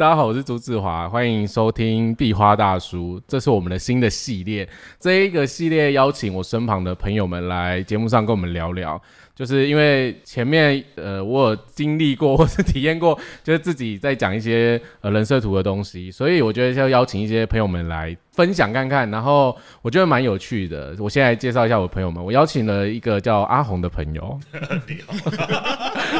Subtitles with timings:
[0.00, 4.66] 大家好，我是朱志华，欢迎收听壁花大叔，这是我们的新的系列。
[4.98, 8.98] 这一个系列邀请我身旁的朋友们来节目上跟我们聊聊。
[9.40, 20.94] 就是因为前面呃我有经历过或是体验过， 就是自己在讲一些呃人设图的东西，所以我觉得要邀请一些朋友们来分享看看，然后我觉得蛮有趣的。
[20.98, 24.38] 我现在介绍一下我朋友们，我邀请了一个叫阿红的朋友，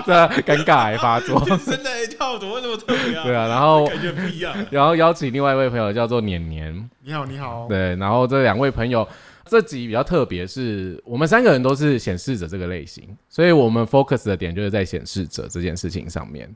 [0.06, 3.22] 这尴尬还发作，真的跳怎么会那么特别啊？
[3.22, 4.54] 对啊，然后感觉不一样。
[4.70, 7.66] 然后邀请另外一位朋友叫做年年，你好，你好。
[7.68, 9.06] 对，然后这两位朋友。
[9.50, 16.48] 这集比较特别，是我们三个人都是显示者这个类型，所以我们 focus 的点就是在显示者这件事情上面。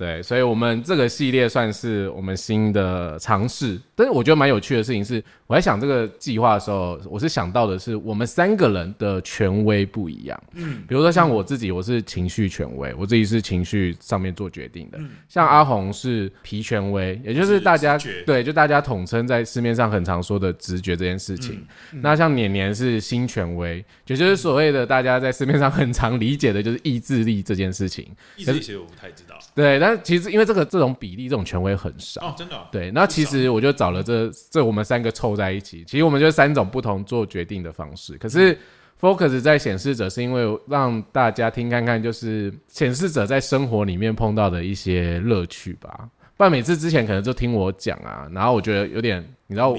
[0.00, 3.78] 对，所以，我们这个系列算是我们新的尝试。
[3.94, 10.42] 但是，我觉得蛮有趣的事情是，我在想这个计划的时候，我是想到的是，我们三个人的权威不一样。
[10.54, 14.96] 嗯，比如说像我自己，我是情绪权威，我自己是情绪上面做决定的。
[14.98, 21.62] 嗯，像阿红是皮权威，也就是大家对，就大家统称在市面上很常说的直觉这件事情。
[21.92, 28.08] 那像年年是心权威，也就是所谓的大家在市面上很常理解的就是意志力这件事情。
[28.38, 29.38] 意志力其实我不太知道。
[29.54, 32.56] 对，但其实因为这个这种比例这种权威很少哦，真的。
[32.72, 38.16] 对，那其实我就找了这这我们三个凑在一起，其实我们就三种不同做决定的方式。
[38.18, 38.58] 可是
[39.00, 46.08] focus 在显示者是因为让大家听看看，就是显示者在生活里面碰到的一些乐趣吧。
[46.36, 49.74] 不然每次之前可能就听我讲啊，然后我觉得有点，你知道。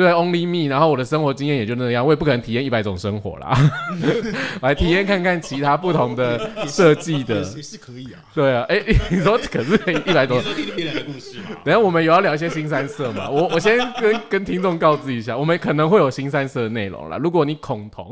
[0.00, 3.54] 对，Only me，然后我的生活经验也就那样，我也不可能体验一百种生活啦，
[4.62, 8.18] 来体验看看其他不同的设计的，也是可以啊。
[8.34, 9.74] 对啊，哎，你说可是
[10.06, 11.56] 一百多，听别人的故事嘛。
[11.62, 13.28] 等下我们有要聊一些新三色嘛？
[13.28, 17.18] 我我先跟跟听众告知一下，我们可能会有新三色的内容啦。
[17.18, 18.10] 如果你恐同，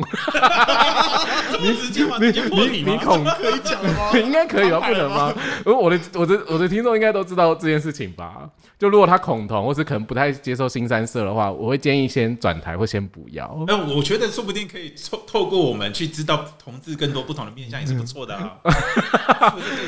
[1.61, 2.27] 你直接你
[2.70, 4.11] 你你恐可以讲吗？
[4.23, 4.80] 应该可以吧？
[4.86, 5.33] 不能吗？
[5.64, 8.48] 我的我的我的听众应该都知道这件事情吧？
[8.78, 13.64] 就如果他恐同，或是可能不太接受新三色的话，我会建议先转台或先不要。
[13.66, 18.56] 那我觉得说不定可以透透过我们去知道同志更多不同的面向也是不错的啊。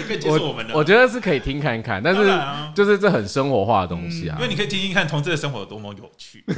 [0.09, 2.23] 更接受我们的，我觉得是可以听看看，但是
[2.75, 4.37] 就是这很生活化的东西啊。
[4.39, 6.45] 因为你可以听听看同志的生活有多么有趣。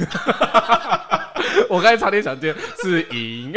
[1.69, 3.51] 我刚才差点想接是赢，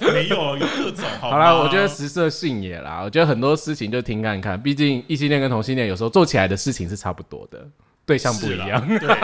[0.00, 1.04] 没有有各种。
[1.20, 7.66] 好啦，我觉得食色性也啦，我觉得很多事情就听看看，毕竟异性恋跟同性恋有时候做起来的事情是差不多的，
[8.06, 8.88] 对象不一样。
[8.88, 9.16] 对，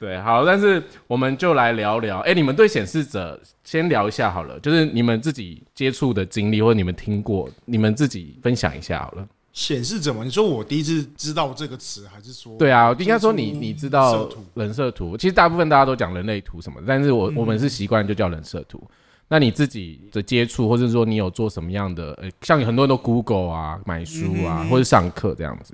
[0.00, 9.28] 对好，但是我们就来聊聊，哎，你们对显示者先聊一下好了，就是你们自己接触的经历，或者你们听过，你们自己分享一下好了。
[9.52, 10.24] 显示者嘛？
[10.24, 12.56] 你说我第一次知道这个词，还是说？
[12.58, 15.16] 对啊，应该说你你知道人设图。
[15.16, 18.82] 其实大部分大家都讲人类图什么，但是我我们是习惯就叫人设图。
[19.28, 22.12] 那你自己的接触，或者说你有做什么样的？
[22.20, 25.72] 呃，像很多人都 Google 啊、买书啊，或者上课这样子。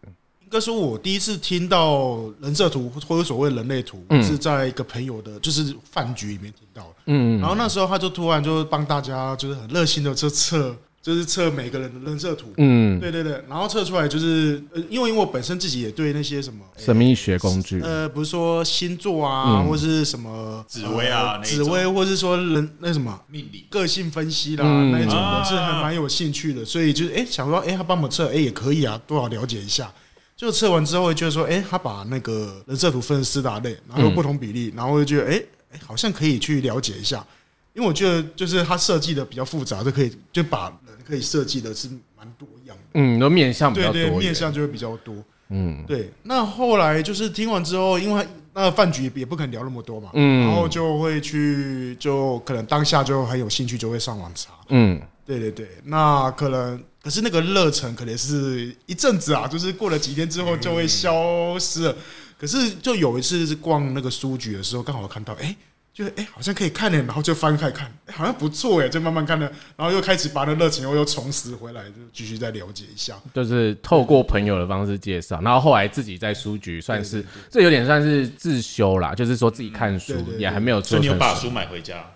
[0.51, 6.95] 应该说，我第一次听到人设图或者所谓人类图，是在一个朋友的，就是饭局里面听到的。
[7.07, 10.77] 嗯，然后那时候他就突然就帮大家，就是很热心的就测。
[11.03, 29.91] 就是测每个人的人设图，嗯，对对对，然后测出来就是，呃，因为因为我本身自己也对那些什么神秘学工具，呃，不是说星座啊，或是什么紫薇啊，紫薇，或是说人那什么命理、个性分析啦那一种，我是还蛮有兴趣的，所以就是哎，想说哎，他帮我测，哎，也可以啊，多少了解一下。
[30.41, 35.43] 就测完之后，就是说，哎，他把那个人设图分四大类，然后不同比例，然后就觉得，哎
[35.73, 37.23] 哎，好像可以去了解一下。
[37.75, 45.15] 因为我觉得就是他设计的比较复杂，就可以就把人可以设计的是蛮多样的，嗯，那面相比较多，面相就会比较多，
[45.51, 46.11] 嗯，对。
[46.23, 54.99] 那后来就是听完之后，因为那饭局也不可能聊那么多嘛，嗯，然后就会去，就可能当下就很有兴趣，就会上网查，嗯，
[55.39, 55.69] 对对对。
[55.85, 61.97] 那可能可是那个热忱可能是一阵子啊，就是过了几天之后就会消失了。
[62.39, 65.57] 可是就有一次是逛那个书局的时候，刚好看到，哎。
[65.93, 73.17] 就是哎，好像可以看呢，然后就翻开看，好像不错哎，就慢慢看了，然后又开始把那热情又又重拾回来，就继续再了解一下。
[73.35, 80.97] 就是透过朋友的方式介绍，然后后来自己在书局算是，这有点算是自修啦，就是说自己看书也还没有做。
[81.01, 82.07] 你有把书买回家？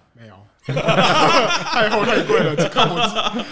[0.74, 3.44] 太厚太贵了，只看我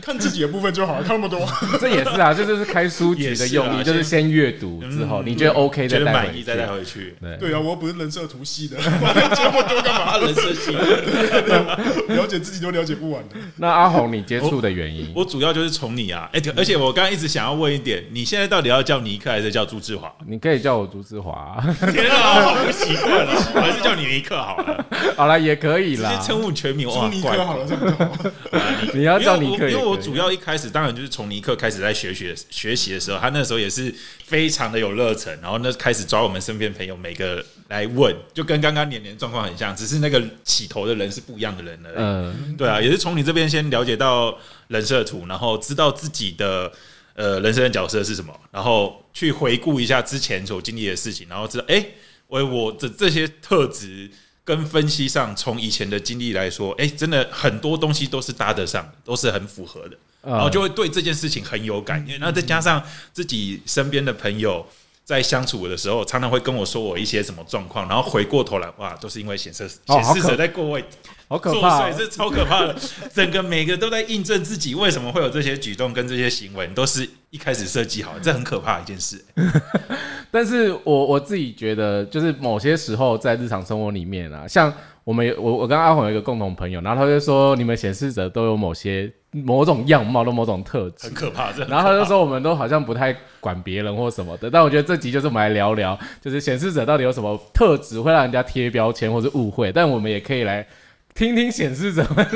[0.00, 1.40] 看自己的部分就好了，看那么多。
[1.80, 7.16] 这也是啊，这就是开书籍的用意，就是先阅读之后，你觉得 OK 再带回去，再带回去。
[7.20, 10.18] 对对啊，我又不是人设图系的， 这么多干嘛？
[10.18, 10.70] 人设系，
[12.14, 13.34] 了解自己都了解不完的。
[13.56, 15.10] 那阿红，你接触的原因？
[15.16, 20.12] 我主要就是从你啊，哎，而且我刚刚一直想要问一点，你现在到底要叫尼克还是叫朱志华？
[20.26, 21.60] 你可以叫我朱志华。
[21.92, 24.84] 天啊，好不习惯了，我还是叫你尼克好了。
[25.16, 26.51] 好了，也可以啦，直接称呼。
[26.52, 28.16] 目全名，哇，尼克好了，这样好。
[28.94, 33.92] 你要叫尼克，因为我主要一开始当然就是从尼克开始在学学学习的时候，他那时候也是
[34.24, 41.90] 非常的有热忱，然后那开始抓我们身边朋友每个来问，就跟刚刚年年状况很像，只是那个起头的人是不一样的人了。
[41.96, 44.36] 嗯，对啊，也是从你这边先了解到
[44.68, 46.70] 人设图，然后知道自己的
[47.14, 51.84] 呃人生的角色是什么，然后去回顾一下之前所经历的事情，然后知道哎，
[52.26, 54.10] 我我的这些特质。
[54.44, 62.04] 跟分析上，从以前的经历来说，哎，真的很多东西都是搭得上，都是很符合的，然后就会对这件事情很有感。
[62.06, 64.66] 然后再加上自己身边的朋友
[65.04, 70.84] 在相处的时候，常常会跟我说我一些什么状况，然后回过头来，哇，都是因为显示显示者在过位。
[71.28, 72.76] 好可怕，是超可怕的。
[73.14, 79.24] 整个每个都在印证自己为什么会有这些举动跟这些行为，都是一开始设计好，这很可怕一件事。
[80.30, 84.70] 但是我我自己觉得，就是某些时候在日常生活里面啊，像
[85.04, 91.50] 我们我我跟阿红有一个共同朋友，然后他就说，你们显示者都有某些某种样貌的某种特质，很可怕。
[91.68, 94.50] 然后他就说，我们都好像不太管别人或什么的。
[94.50, 99.72] 但我觉得这集就是我们来聊聊，就是显示者到底有什么特质会让人家贴标签或者误会。
[99.72, 100.66] 但我们也可以来。
[101.14, 102.26] 听听显示者们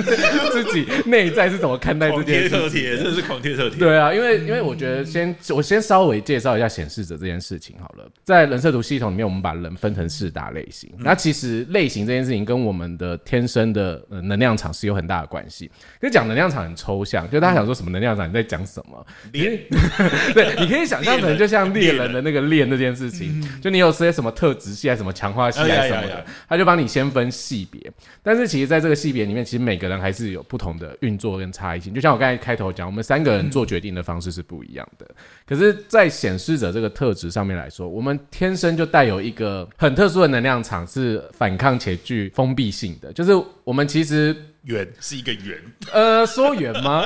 [0.52, 3.78] 自己内在是怎么看待这件事，狂贴特贴，这是狂贴特贴。
[3.78, 8.06] 对啊，因为因为我觉得先我先稍微介绍一下显示者这件事情好了。
[8.22, 10.90] 在人设图系统里面，我们把人分成四大类型。
[10.98, 15.70] 那其实类型这件事情跟我们的天生的能量场是有很大的关系。
[16.02, 19.06] 就讲能量场很抽象，就大家想说什么能量场你在讲什么？
[19.32, 19.58] 猎，
[20.34, 27.80] 对，你可以想象成就像猎人的那个猎那件事情，就你有些什么特质系，还是什么强化系，还是什么的，他就帮你先分系别。
[28.22, 28.65] 但是其实。
[28.66, 31.94] 在这个系别里面，其实每个人还是有不同的运作跟差异性。
[31.94, 35.06] 就像我刚才开头讲，我们三个人做决定的方式是不一样的。
[35.46, 43.12] 可是，在显示者这个特质上面来说，我们天生就带有一个很特殊的能量场，是反抗且具封闭性的。
[43.12, 43.32] 就是
[43.64, 45.58] 我们其实圆是一个圆，
[45.92, 47.04] 呃，说圆吗？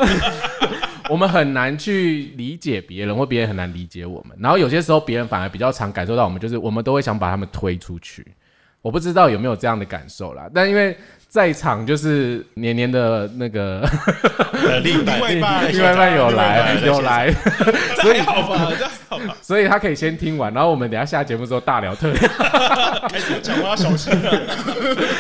[1.09, 4.37] 我们很难去理解别人，或别人很难理解我们。
[4.41, 8.27] 然后有些时候，别人反而比较常感受到我们，就是我们都会想把他们推出去。
[8.83, 10.97] 我不知道有没有这样的感受啦，但因为。
[11.31, 13.89] 在场就是年年的那个
[14.83, 17.33] 另外另外半有来有来，
[18.03, 22.21] 所以好吧，所以他可以先听完，然后我们等下下节目之后大聊特聊，
[23.09, 24.31] 开始讲话要小心了，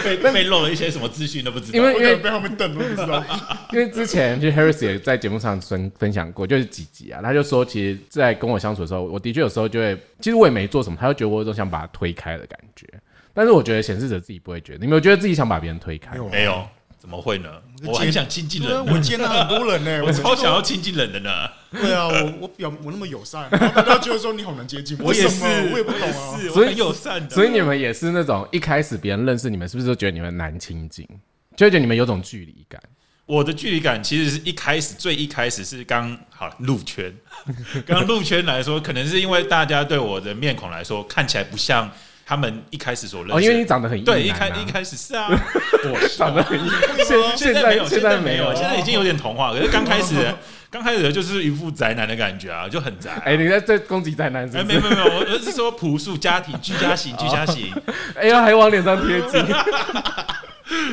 [0.04, 3.22] 被被漏了一些什么资讯都不知道，因为因为被他们瞪都不知道，
[3.72, 12.84] 因为之前就 Harris 也在节目上分分享过，就是几集啊，他就说，其实，在跟我相处的时候，我的确有时候就会，其实我也没做什么，他就觉得我有种想把他推开的感觉。
[13.32, 16.16] 但是我觉得显示者自己不会觉得，你没有觉得自己想把别人推开？
[16.30, 16.66] 没有，
[16.98, 17.48] 怎么会呢？
[17.86, 21.30] 我很想亲近人，我见到很多人呢， 我超想要亲近人的呢。
[21.70, 26.38] 对啊，我我表我那么友善，大家觉得说你好难接近， 我也是，我也不懂啊。
[26.52, 31.08] 所以友善的，所以你们也是那种一开始别人认识你们，是不是都觉得你们难亲近，
[31.56, 32.82] 就觉得你们有种距离感？
[33.24, 37.14] 我的距离感其实是一开始最一开始是刚好入圈，
[37.86, 41.90] 刚入圈来说，可能是因为大家对我的面孔来说看起来不像。
[42.30, 46.56] 他们一开始所认识，因为你长得很对，一开一开始是啊，我 长得很
[47.04, 49.50] 现现在没有，现在没有，现在已经有点童话。
[49.52, 50.14] 可是刚开始，
[50.70, 53.10] 刚开始就是一副宅男的感觉啊，就很宅。
[53.24, 54.48] 哎，你在在攻击宅男？
[54.56, 57.74] 哎，没有没有没有，我是说朴素家庭居家型居家型。
[58.14, 59.44] 哎呀，还往脸上贴金，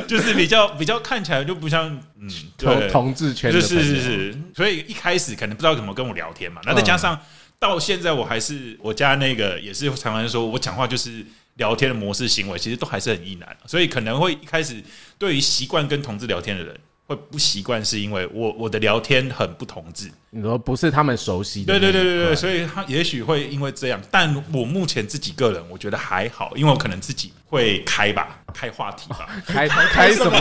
[0.08, 1.88] 就是比较比较看起来就不像
[2.20, 4.36] 嗯同同志圈，是是是是。
[4.56, 7.16] 所以一开始可能不知道怎么跟我聊天嘛，那再加上。
[7.60, 14.82] 到现在我还是我家那个也是常常说我讲话就是聊天的模式行为，其实都还是很易难，所以可能会一开始
[15.18, 20.12] 对于习惯跟同志聊天的人会不习惯，是因为我我的聊天很不同志。
[20.30, 30.38] 你说不是他们熟悉的，对对对对对，所以他也许会因为这样，但我目前自己个人我觉得还好，因为我可能自己会开吧，开话题吧， 开开什么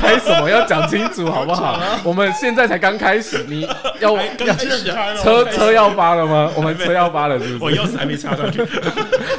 [0.00, 1.80] 开什么要讲清楚好不好？
[2.02, 3.60] 我们现在才刚开始，你
[4.02, 4.56] 要要
[5.22, 6.50] 车车要发了吗？
[6.56, 7.64] 我们车要发了是不是？
[7.64, 8.60] 我钥匙还没插上去。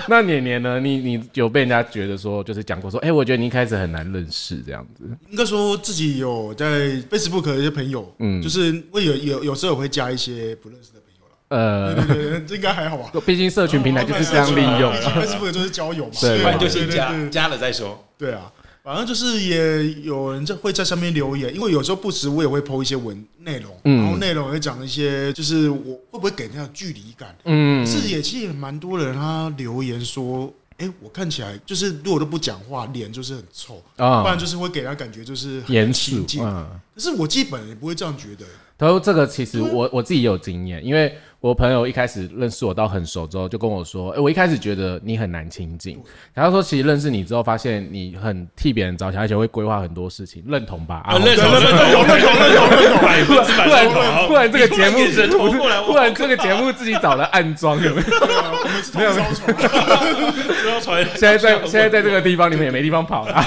[0.08, 0.80] 那年年呢？
[0.80, 5.04] 你你有被人家觉得说就是讲过说，哎，我觉得你一开始很难认识这样子。
[5.30, 6.68] 应该说自己有在
[7.12, 9.89] Facebook 的一些朋友，嗯，就是会有有有时候会。
[9.90, 13.12] 加一些不认识的朋友了，呃，对对对，这应该还好吧？
[13.26, 18.06] 毕竟社群平台就是这样利用，Facebook 就是交友嘛，对，就先加，加了再说。
[18.18, 18.52] 对啊，
[18.84, 27.36] 反正就是也有人在会在上面留言，因为有时候不时我也会 PO 一些文内容，然后内容会讲一些，就是我会不会给人家距离感？
[27.46, 36.26] 嗯，是也其实也蛮多人他留言说，哎，我看起来就是如果都不讲话，脸就是很臭啊，不然就是会给人感觉就是严肃。
[36.26, 38.46] 可是我基本也不会这样觉得。
[38.78, 45.98] 他说：“这个其实我我自己也有经验，因为我朋友一开始认识我到很熟之后，就跟我说：“哎、我一开始觉得你很难亲近。”
[46.36, 51.02] 然后说，其实认识你之后，发现你很替别人着想，而且会规划很多事情，认同吧？
[51.06, 52.20] 啊，认同认同认同认
[52.56, 54.28] 同认同，百分之百不然认同。
[54.28, 58.08] 不然这个节目你突然眼神投过来，不然这个节目自己找了暗装，有没有？
[58.10, 61.06] 我们是同一艘船，不要传。
[61.16, 63.46] 现在在现在在这个地方，你们也没地方跑了。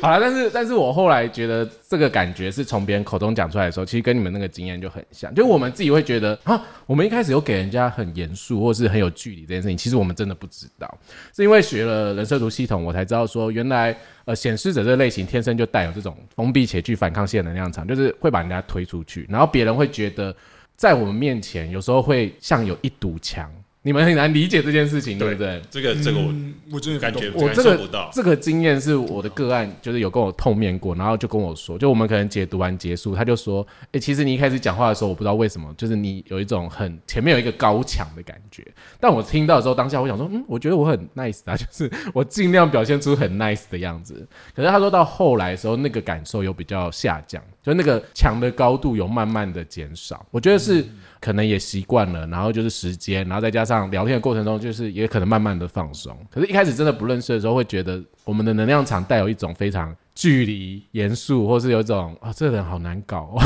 [0.00, 5.34] 好了，但是但是我后来觉得这个感觉是从别人口中讲出来的时候，其实跟你们那个经验就很像。
[5.34, 10.98] 就我们自己会觉得啊，我们一开始有给人家很严肃或是很有距离这件事情，其实我们真的不知道，
[11.36, 20.34] 是因为学了人设图系统，我才知道说原来呃显示者这个类型天生就带有这种封闭且具反抗性的能量场，就是会把人家推出去，然后别人会觉得
[20.76, 23.52] 在我们面前有时候会像有一堵墙。
[23.82, 25.62] 你们很难理解这件事情，对不对？
[25.70, 28.10] 这个这个我嗯我真的感觉我这个不到。
[28.12, 38.62] 这个经验是我的个案，就是有跟我碰面过，然后就跟我说，就我们可能解读完结束，他就说，哎、其实你一开始讲话的时候，我不知道为什么，就是你有一种很前面有一个高墙的感觉，
[39.00, 44.28] 但我听到的时候，当下我想说，嗯，我觉得我很 nice 啊，就是我尽量表现出很 nice 的样子。
[44.54, 50.84] 可是他说到后来的时候，那个感受又比较下降，就那个墙的高度有慢慢的减少，我觉得是。
[51.20, 56.16] 可能也习惯了，然后就是时间，然后再加上聊天的过程中，就是也可能慢慢的放松。
[56.30, 63.42] 可是，一开始真的不认识的时候，会觉得我们的能量场带有一种非常距离、严肃，或是有一种啊，这个人好难搞哦。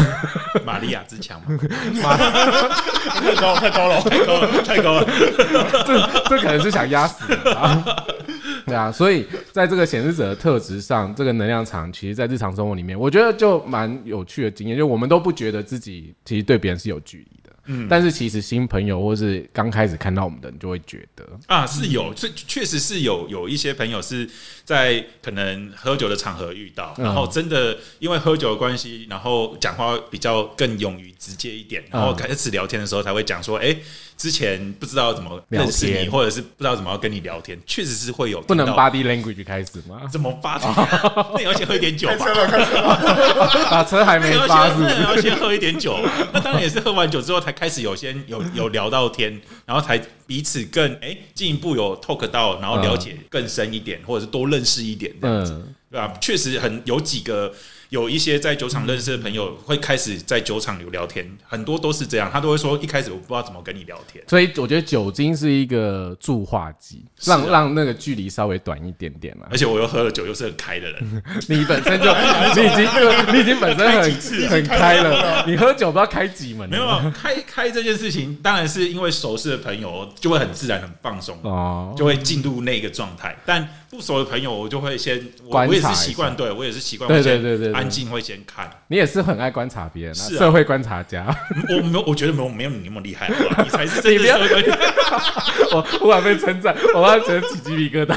[0.64, 1.58] 玛利亚之墙嘛，
[3.18, 4.00] 太高太高了。
[4.02, 5.04] 太高了，太高了。
[6.28, 7.24] 这可能是想压死。
[8.66, 17.50] 对啊，所以在这个显示者的特质上，这个能量场，其实在日常生活里面，我觉得就蛮有趣的经验，就我们都不觉得自己其实对别人是有距离的。
[17.66, 24.28] 嗯，但是其实新朋友或是刚开始看到我们的人，就会觉得，啊，是有，这确实是有有一些朋友是
[24.64, 33.76] 在可能喝酒的场合遇到，嗯然后真的因为喝酒的关系，然后讲话比较更勇于直接一点，然后嗯开始聊天的时候才会讲说，哎、
[34.16, 40.00] 之前不知道怎么认识你，或者是不知道怎么要跟你聊天，确实是会有不能 body language 开始吗？
[40.10, 40.66] 怎么发的，
[41.34, 42.24] 那你要先喝一点酒吧。
[43.70, 44.88] 把车还没那发是不是？
[44.88, 45.98] 要先那要先喝一点酒，
[46.32, 56.16] 那当然也是喝完酒之后才开始有先有有聊到天，然后才彼此更哎进一步有 talk 到，然后了解更深一点，或者是多认识一点这样子，嗯，对吧？
[56.20, 57.52] 确实很有几个
[57.90, 64.24] 有一些在酒厂认识的朋友会开始在酒厂有聊天，很多都是这样，他都会说一开始我不知道怎么跟你聊天。
[64.28, 69.46] 所以我觉得酒精是一个助化剂，让让那个距离稍微短一点点嘛。
[69.50, 69.58] 而。
[69.58, 76.68] 且我又喝了酒，又是很开的人， 你本身就你已经你已经本身很很开了，你喝酒不知道开几门。
[76.68, 83.34] 了没有啊开开这件事情，当然是因为熟识的朋友就会很自然、很放松，哦，就会进入那个状态。
[83.46, 88.68] 但不熟的朋友，我就会先，我观察我也是一习惯，下对我也是习惯，对对对对对安静会先看。
[88.88, 91.26] 你也是很爱观察别人啊，是啊社会观察家。
[91.68, 93.30] 我没有，我觉得没有没有你那么厉害，
[93.62, 94.62] 你才是真你不要的社会。
[95.76, 98.16] 我忽然被称赞，我突然觉得起鸡皮疙瘩。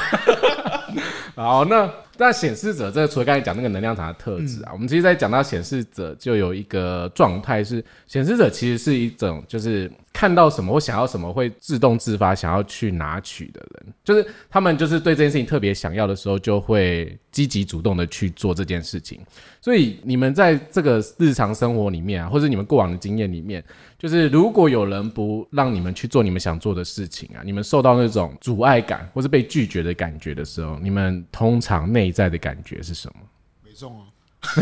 [1.35, 1.87] 好，那
[2.17, 19.19] 那显示者这个除了刚才讲那个能量场的特质啊，我们其实在讲到显示者，就有一个状态是，显示者其实是一种就是看到什么或想要什么会自动自发想要去拿取的人，就是他们就是对这件事情特别想要的时候，就会积极主动的去做这件事情。
[19.61, 23.61] 所以你们在这个日常生活里面啊，或者你们过往的经验里面，
[23.99, 33.21] 就是如果有人不让你们去做你们想做的事情啊，你们受到那种阻碍感或是被拒绝的感觉的时候，你们通常内在的感觉是什么？
[33.63, 34.05] 没中啊，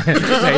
[0.06, 0.14] 没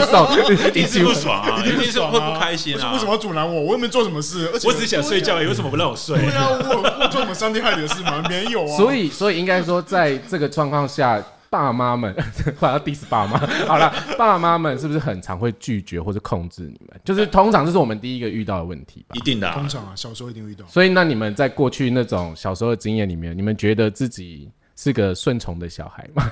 [0.05, 0.27] 送？
[0.67, 2.93] 一定是不爽啊，一定是会不开心啊。
[2.93, 3.61] 为什么要阻拦我？
[3.61, 6.17] 我又没做什么事，而且我只是想睡觉，为什么不让我睡？
[6.17, 8.23] 对啊，我有我做什么伤天害理的事吗？
[8.29, 8.77] 没有啊。
[8.77, 12.13] 所以，所以应该说，在这个状况下，爸妈们，
[12.59, 16.99] 快要 diss 爸妈， 好了，爸妈们是不是很常会拒绝或者控制你们？
[17.03, 19.19] 就是通常这是我们第一个遇到的问题吧一。
[19.21, 20.65] 定的啊通，常啊，小时候一定遇到。
[20.67, 26.23] 所以，那你们在过去那种小时候的经验里面，你们觉得自己是个顺从的小孩吗？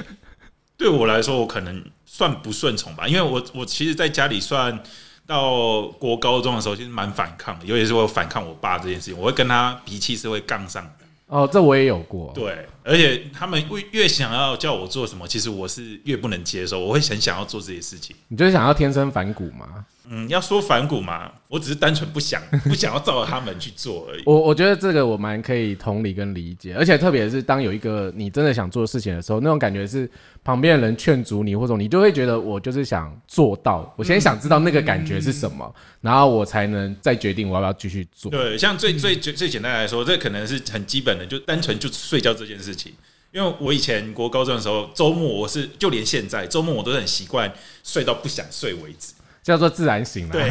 [0.76, 4.78] 对我来说，我可能算不顺从吧，因为我我其实在家里算
[5.26, 10.88] 到国高中的时候，其实蛮反抗的，尤其是我反抗我爸这件事情，我会跟他脾气是会杠上。
[11.28, 12.32] 哦，这我也有过。
[12.34, 18.16] 对，而且他们越越想要叫我做什么，其实我是越不能接受，我会很想要做这些事情。
[18.28, 19.84] 你就是想要天生反骨吗？
[20.10, 24.22] 嗯，要说反骨嘛，我只是单纯不想 不想要照着他们去做而已。
[24.24, 30.10] 我我觉得这个我蛮可以同理跟理解，而且特别是当有一个你真的想做的事情的时候，那种感觉是
[30.48, 38.30] 旁边的人劝阻你，或者你就会觉得我就是想做到，我先想知道那个感觉是什么，然后我才能再决定我要不要继续做。
[38.30, 42.90] 对，像最最最最简单来说，这可能是很基本的，就单纯就睡觉这件事情。
[43.30, 47.52] 因为我以前国高中的时候，周末我是就连现在周末我都很习惯
[47.84, 49.12] 睡到不想睡为止。
[49.42, 50.28] 叫做自然醒。
[50.28, 50.50] 对，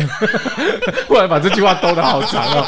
[1.08, 2.66] 忽然把这句话兜的好长哦。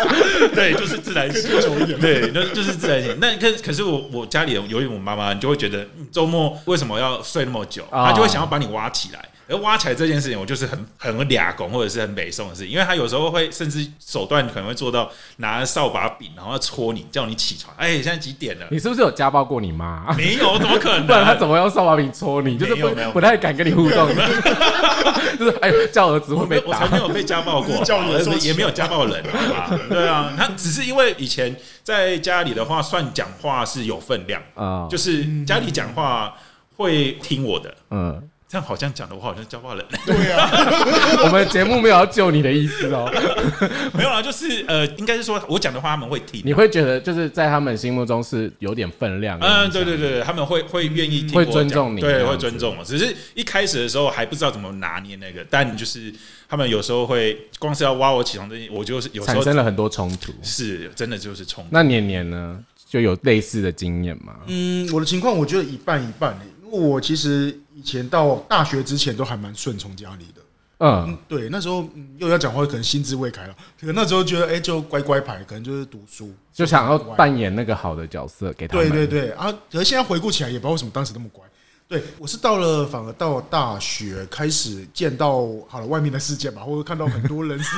[0.54, 1.50] 对，就是自然醒。
[2.00, 3.16] 对，那就是自然醒。
[3.20, 7.84] 那可可是我我家里由于我妈妈，你就会觉得周末为什么要睡那么久？
[7.90, 9.20] 她就会想要把你挖起来。
[9.48, 17.72] 而挖起来这件事情，我就是很很俩拱或者是很北宋的事情，因为他有时候会甚至手段可能会做到拿扫把柄，然后要戳你，叫你起床。
[17.76, 18.66] 哎，现在几点了？
[18.70, 20.12] 你是不是有家暴过你妈？
[20.16, 21.06] 没有，怎么可能？
[21.06, 22.58] 不然他怎么用扫把柄戳你？
[22.58, 24.08] 就是不不太敢跟你互动。
[25.38, 26.82] 就是哎，叫儿子会被打。
[26.84, 29.78] 我没有被家暴过，叫儿子也没有家暴人，好吧？
[29.88, 36.34] 对啊，他只是因为以前在家里的话，算讲话是有分量啊，就是家里讲话
[36.76, 38.28] 会听我的，嗯。
[38.48, 39.84] 这样好像讲的，我好像教化人。
[40.06, 40.48] 对啊，
[41.26, 43.10] 我们节目没有要救你的意思哦。
[43.92, 46.42] 没有啊，就是呃，应该是说我讲的话他们会听。
[46.44, 49.36] 你会觉得就是在他们心目中是有点分量。
[49.40, 52.84] 嗯，对对对，他们会会愿意听，会尊重你，对，会尊重我。
[52.84, 56.12] 只是一开始的时候还不知道怎么拿捏那个，但就是
[56.48, 60.32] 他们有时候会光是要挖我起床这些，我就是有产生了很多冲突。
[60.42, 61.70] 是，真的就是冲突。
[61.72, 64.36] 那年年呢，就有类似的经验吗？
[64.46, 66.38] 嗯，我的情况我觉得一半一半。
[66.76, 70.42] 我其实以前到大学之前都还蛮顺从家里的，
[70.78, 79.50] 嗯，对，那时候又要讲话，可能心智未开了，可能那时候觉得，哎，就乖乖牌，可能就是读书，就想要扮演那个好的角色给他对对对啊！
[79.72, 81.42] 可是现在回顾起来，也不知道为什么当时那么乖。
[81.88, 87.70] 对我是到了，反而到大学开始见到好了外面的世界吧，或者看到很多人 事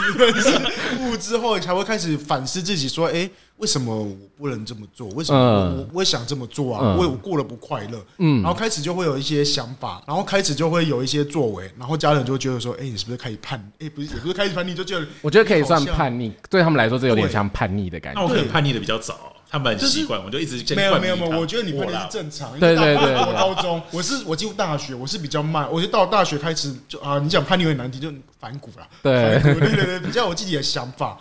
[1.00, 3.30] 物之后，才会开始反思自己，说，哎。
[3.58, 5.08] 为什么我不能这么做？
[5.10, 6.96] 为什么我我想这么做啊？
[6.96, 8.04] 为我过得不快乐。
[8.18, 13.58] 嗯，然后开始就会有一些想法，然后开始就会有一些作为，然后家人就会觉得说：“哎，你是不是开始叛？
[13.80, 16.32] 哎，不是，也不是开始叛逆，就觉得我觉得可以算叛逆。
[16.48, 18.20] 对他们来说，这有点像叛逆的感觉。
[18.20, 21.40] 那我可能叛逆的比较早，他们很习惯，我就一直没有没有没有。
[21.40, 22.52] 我觉得你叛逆是正常。
[22.60, 25.68] 对对对，我高中我是我进入大学，我是比较慢。
[25.70, 28.86] 我就到大学开始就啊，你讲叛逆很难听，就反骨了。
[29.02, 31.18] 对对对对，比较有自己的想法。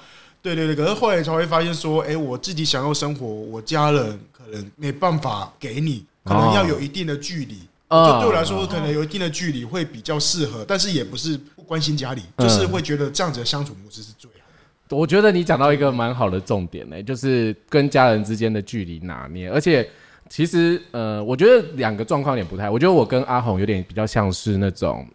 [0.56, 7.56] 对对对，可是后来才会发现说，哎，我自己想要生活，我家人可能没办法给你，可能要有一定的距离。
[7.89, 14.48] 就对我来说，可能有一定的距离会比较适合，但是也不是不关心家里，就是会觉得这样子的相处模式是最好
[14.89, 14.96] 的。
[14.96, 19.50] 我觉得你讲到一个蛮好的重点呢，就是跟家人之间的距离拿捏。
[19.50, 19.89] 而且
[20.30, 25.06] 其实呃，我觉得两个状况有点不太，我觉得我跟阿红有点比较像是那种。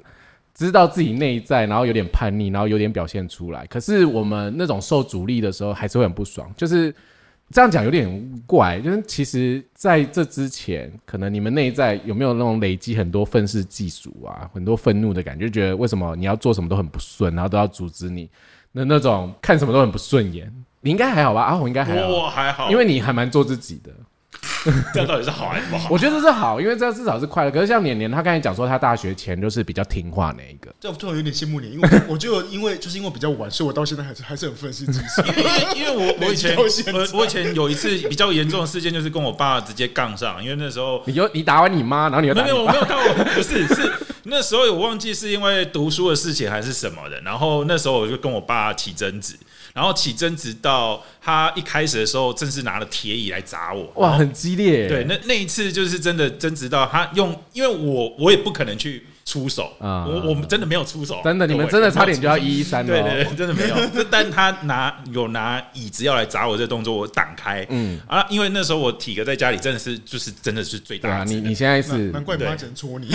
[0.55, 3.67] 知道自己内在，然后有点叛逆，然后有点表现出来。
[3.67, 6.53] 可是我们那种受阻力的时候，还是会很不爽。
[6.57, 6.95] 就是
[7.51, 18.29] 这样讲有点怪，就是其实在这之前，可能你们内在有没有那种累积很多愤世嫉俗啊，很多愤怒的感觉，觉得为什么你要做什么都很不顺，然后都要阻止你，
[18.73, 20.53] 那那种看什么都很不顺眼。
[20.81, 21.43] 你应该还好吧？
[21.43, 23.91] 阿红应该还好，我还好，因为你还蛮做自己的。
[24.93, 25.89] 这样到底是好还是不好？
[25.91, 27.51] 我觉得是好，因为这样至少是快乐。
[27.51, 35.23] 可是像年年，他刚才讲说，他大学前就是比较听话那一个，这突然有点羡慕你，因为我就因为就是因为比较晚，所以我到现在还是还是很愤世嫉俗。
[35.37, 43.93] 因为因为我我以前我我以前有一次比较严重的事件，就是跟我爸直接杠上，因为那时候你就你打完你妈，然后你又没有我没有打我，不是 是
[44.25, 49.35] 那时候我忘记是因为读书的事情还是什么的，然后那时候我就跟我爸起争执。
[49.73, 54.89] 然后起争执到他一开始的时候，正是拿了铁椅来砸我，哇，很激烈。
[54.89, 63.77] 对，那那一次就是真的争执到他用，因为我我也不可能去出手啊，我我们真的没有出手，真的，你们真的差点就要一一三了，对对，真的没有。
[64.11, 71.25] 但他拿有拿椅子要来砸我这动作，我挡开，嗯啊，因为那时候我体格在家里真的是就是真的是最大。
[71.25, 73.09] 你你现在是难怪妈只能戳你。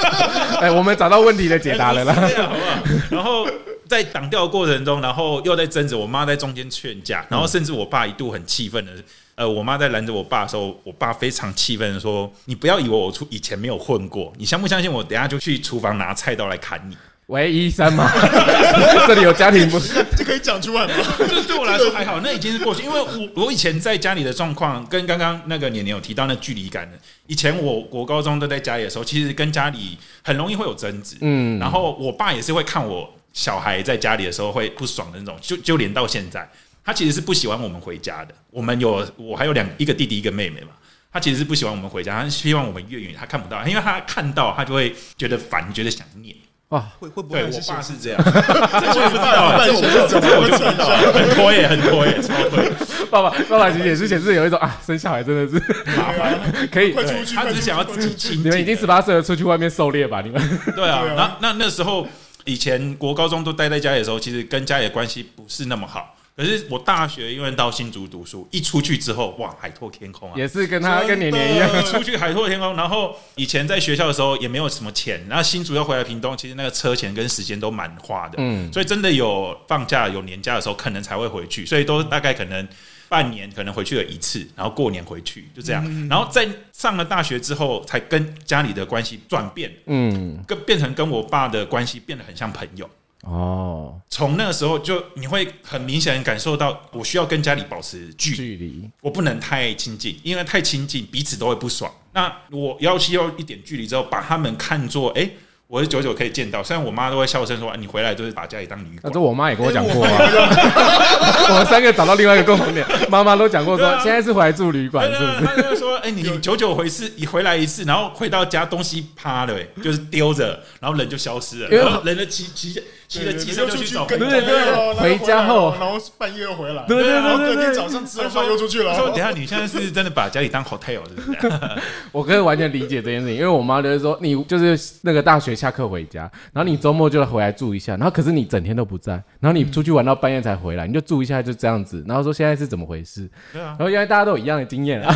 [0.60, 2.86] 哎，我们找到问题的解答了啦，好 不好？
[3.10, 3.46] 然后。
[3.88, 8.90] 在挡掉的过程中，然后又在争执，我妈在中间劝架，然后甚至我爸一度很气愤的，
[9.36, 15.04] 呃，我妈在拦着我爸的时候，我爸非常气愤的说：“你不要以为我出以前没有混过，你相不相信我？
[15.04, 16.96] 等下就去厨房拿菜刀来砍你。”
[17.26, 18.08] 喂，一三吗？
[19.06, 19.78] 这里有家庭不？
[20.16, 20.94] 这可以讲出来吗？
[21.18, 22.82] 这对我来说还好，那已经是过去。
[22.84, 26.96] 因为我我以前在家里的状况，跟刚刚那个年年有提到那距离感的。
[27.26, 31.16] 以前我国高中都在家里的时候，其实跟家里很容易会有争执。
[31.20, 33.12] 嗯，然后我爸也是会看我。
[33.32, 36.48] 小孩在家里的时候会不爽的那种，就就连到现在，
[36.86, 38.32] 他其实是不喜欢我们回家的。
[38.48, 40.68] 我们有我还有两一个弟弟一个妹妹嘛，
[41.12, 46.32] 他其实是不喜欢我们回家，他希望我们越远，他看不到，因为他看到他就会觉得烦，觉得想念。
[46.68, 47.42] 哇，会会不会？
[47.42, 52.62] 我爸是这样， 这我不知道，这我不知道，很拖耶，很拖耶，超拖。
[53.10, 55.58] 爸爸爸爸其实也是显示有一种啊，生小孩真的是
[55.96, 56.38] 麻烦，
[56.72, 57.02] 可以，他
[57.44, 58.42] 只是想要自己亲。
[58.42, 60.40] 你们已经十八岁了，出去外面狩猎吧，你们。
[60.74, 62.06] 对啊，那那那时候。
[62.48, 66.14] 以前国高中都待在家里的时候，其实跟家里的关系不是那么好。
[66.36, 70.34] 可是我大学因为到新竹读书，一出去之后，哇，海阔天空啊！
[70.36, 72.76] 也是跟他跟年年一样， 出去海阔天空。
[72.76, 78.34] 然后以前在学校的时候也没有什么钱，然后新竹要回来屏东，其实那个车钱跟时间都蛮花的。
[78.36, 81.64] 嗯，所以真的有放假有年假的时候，可能才会回去。
[81.64, 82.68] 所以都大概可能
[83.08, 85.82] 半年可能回去了一次，然后过年回去就这样。
[86.10, 92.86] 然后在上了大学之后，才跟家里的关系转变，嗯，跟变成跟我爸的关系变得很像朋友。
[93.26, 101.92] 哦，从那个时候就你会很明显感受到，我需要跟家里保持距距离，我不能太亲近，因为太亲近彼此都会不爽。
[102.12, 105.28] 那我要需要一点距离之后，把他们看作哎。
[105.68, 110.12] 我是久久可以见到，虽然我妈都会笑声说：“你回来就是把家里当旅馆。”这我妈也跟我讲过啊。
[111.50, 115.44] 我们三个找到另外一个共同点，妈妈都讲过说，现在是回来住旅馆，是不是？
[115.44, 128.94] 她就说：“哎，你久久回次，你回来一次，然后回到家东西趴了，就是丢着，然后人就消失了，然后人的骑骑骑着机车就去找对对对，回家后，然后半夜又回来，对对对，然后隔天早上吃完饭又出去了。
[128.94, 131.52] 说等下你现在是真的把家里当 hotel 是不是？
[132.12, 136.30] 我可以完全理解这件事情，因为我妈就是说，你就是那个大学下课回家。
[136.52, 143.28] 然后你周末就回来住一下，然后可是你整天都不在，然后你出去玩到半夜才回来，你就住一下就这样子，然后说现在是怎么回事？
[143.52, 145.14] 对啊，然后原来大家都有一样的经验啊，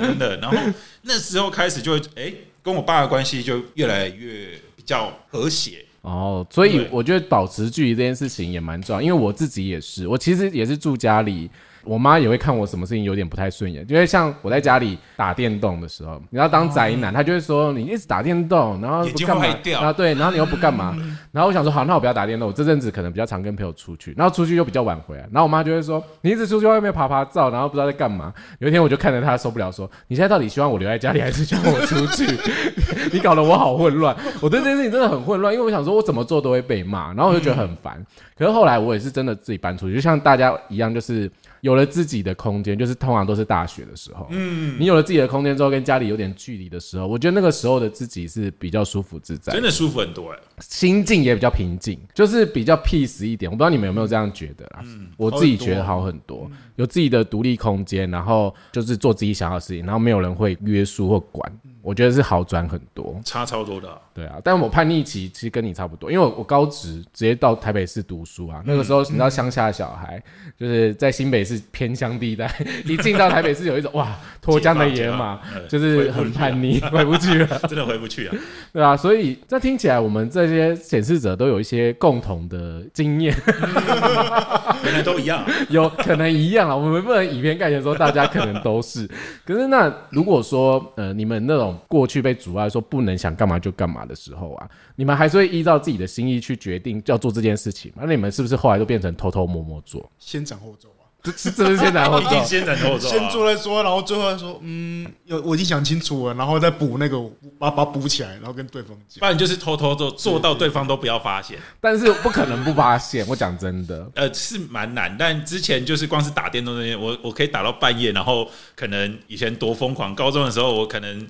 [0.00, 0.36] 真的。
[0.36, 0.56] 然后
[1.02, 11.50] 那时候开始就哎，跟我爸的关系就越来越比较和谐哦，所以我觉得保持距离这件事情也蛮重要，因为我自己也是，我其实也是住家里。
[11.84, 19.46] 我妈也会看我什么事情有点不太顺眼，因为像我在家里打电动的时候，你要当宅男，她就会说你一直打电动，然后不干嘛
[19.80, 19.92] 啊？
[19.92, 20.96] 对，然后你又不干嘛？
[21.32, 22.48] 然后我想说好，那我不要打电动。
[22.48, 28.32] 我这阵子可能比较常跟朋友出去，然后出去又比较晚回来，然后我妈就会说你一直出去外面爬爬照，然后不知道在干嘛。
[28.58, 32.26] 有一天我就看着她受不了，说你现在到底希望我留在家里，还是希望我出去？
[33.12, 38.04] 你搞得我好混乱，我对这件事情真的很混乱，因为我想说我怎么做都会被骂，然后我就觉得很烦。
[38.36, 41.30] 可是后来我也是真的自己搬出去，就像大家一样，就是。
[41.60, 44.26] 有了自己的空间，就是通常都是大学的时候。
[44.30, 53.50] 嗯，你有了自己的空间之后，跟家里有点距离的时候，我觉得那个时候的自己是比较舒服自在，真的舒服很多哎，心境也比较平静，就是比较 peace 一点。
[53.50, 54.80] 我不知道你们有没有这样觉得啦？
[54.84, 61.52] 嗯，我自己觉得好很多，有自己的独立空间，然后就是做自己想要的事情，然后没有人会约束或管。
[61.82, 63.88] 我觉得是好转很多，差超多的。
[64.12, 68.62] 对啊，但我叛逆期其实跟你差不多，因为我我高职直接到台北市读书啊。
[68.66, 70.22] 那个时候你知道乡下的小孩，
[70.58, 72.48] 就是在新北市偏乡地带，
[72.84, 78.34] 一进到台北市有一种哇脱缰的野马，就是很叛逆，回不去了， 真的回不去啊。
[78.72, 83.34] 对啊，所以这听起来我们这些显示者都有一些共同的经验，
[84.84, 86.76] 原来都一样， 有可能一样啊。
[86.76, 89.08] 我们不能以偏概全说大家可能都是。
[89.44, 91.76] 可是那如果说呃你们那种。
[91.88, 98.02] 过去被阻碍说不能想干嘛就干嘛的时候啊，你们还是会依照自己的心意去决定要做这件事情吗？
[98.06, 100.88] 那你们是不是后来都变成偷偷摸摸做，先斩后奏
[101.22, 101.32] 啊？
[101.38, 107.18] 这这是先斩后奏， 先斩后奏，先做再说，然后最后说，嗯，有我已经想清楚了，然后再补那个，
[107.58, 109.20] 把把补起来，然后跟对方讲。
[109.20, 111.58] 不然就是偷偷做，做到对方都不要发现。
[111.80, 115.14] 但是不可能不发现，我讲真的，呃，是蛮难。
[115.18, 121.26] 但之前就是光是打电动那些，我我可以打到半夜，然后可能以前多疯狂，高中的时候我可能。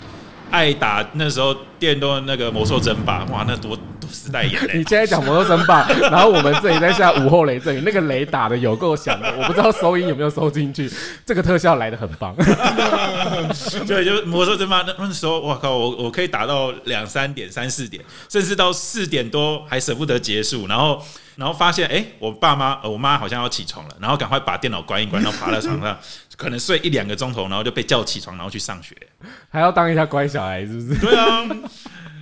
[0.50, 4.78] 爱打那时候电动那个魔兽争霸，哇，那多多时代眼泪！
[4.78, 10.90] 你现在讲魔兽争霸， 然后我们这里在下午后雷阵雨，那个雷打的有够响的，我不知道收音有没有收进去。
[11.24, 12.34] 这个特效来的很棒。
[13.86, 21.02] 对，就魔兽争霸那那时候，我靠，我我可以打到两三点、三四点，甚至到四点多还舍不得结束，然后。
[21.40, 25.98] 然后发现，哎，我爸妈，我妈好像要起床了，然后赶快把电脑关一关，然后爬到床上，
[26.36, 28.94] 可能睡一两个钟头，然后就被叫起床，然后去上学，
[29.48, 31.00] 还要当一下乖小孩，是不是？
[31.00, 31.48] 对啊，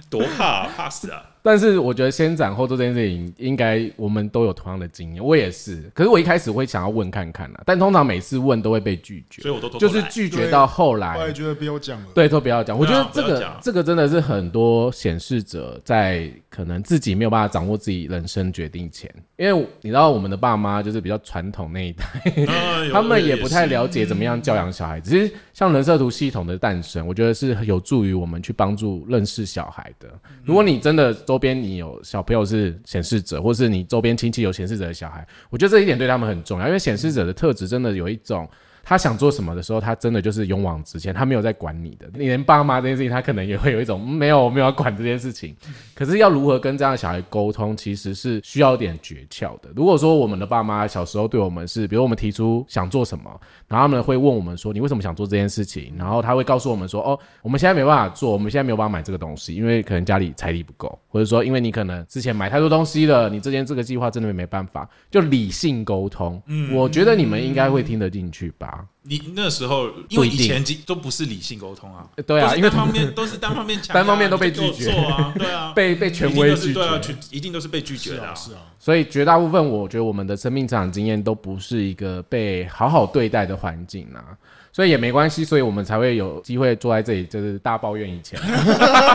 [0.08, 1.20] 多怕，怕死啊！
[1.48, 5.24] 但是我觉得先斩后奏这件事情，应该我们都有同样的经验。
[5.24, 12.78] 我也是，可是我一开始会想要问看看啊，但通常每次问都会被拒绝，所以我都就是拒绝到后来，我也觉得不要讲了，对，都不要讲。
[12.78, 22.04] 我觉得这个这个真的是很多显示者在可能自己没有办法掌握自己人生决定前，因为你知道我们的爸妈就是比较传统那一代，
[22.92, 25.10] 他们也不太了解怎么样教养小孩子。
[25.10, 30.08] 其实像人设图系统的诞生，我觉得是有助于我们去帮助认识小孩的。
[30.44, 38.48] 如果你真的周边你有小朋友是显示者，或是你周边亲戚有显示者的小孩，我觉得这一点对他们很重要，因为显示者的特质真的有一种。
[38.82, 42.08] 他想做什么的时候，他真的就是勇往直前，他没有在管你的。
[42.14, 45.54] 你连爸妈这件事情，他可能也会有一种没有没有要管这件事情。
[45.94, 49.68] 可是要如何跟这样的小孩沟通，其实是需要点诀窍的。
[49.76, 53.38] 如果说我们的爸妈小时候对我们是，比如我们提出想做什么，
[53.68, 66.42] 然后他们会问我们说你为什么想做这件事情，然后他会告诉我们说哦，我们现在没办法做，我们现在没有办法买这个东西，因为可能家里财力不够，或者说因为你可能之前买太多东西了，你之前这个计划真的没办法，就理性沟通。
[66.46, 68.86] 嗯，我觉得你们应该会听得进去吧。
[69.08, 74.90] 你那时候，因为以前都不是理性沟通啊，对啊，因为方面都是单方面， 单方面都被拒绝。
[74.90, 78.60] 啊，对啊， 被被权威拒绝，一定都是被拒绝的，是啊。
[78.78, 84.36] 所以绝大部分，我觉得我们的生命成长经验都不是一个被好好对待的环境啊。
[84.78, 88.38] 所以也没关系，所以我们才会有机会坐在这里，就是大抱怨以前，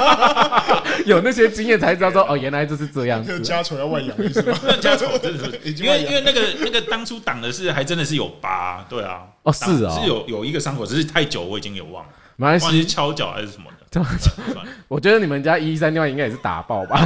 [1.07, 3.39] 有那些经验才知道说哦，原来就是这样子。
[3.39, 4.09] 家丑要外扬，
[4.81, 14.05] 家丑真的是，因为因为那个那个当初挡的是还真的是有疤，对啊，哦是啊，是有有一个伤口，只是太久我已经有忘了，没关系，敲脚还是什么的，
[14.89, 16.99] 我觉得你们家一三六应该也是打爆吧。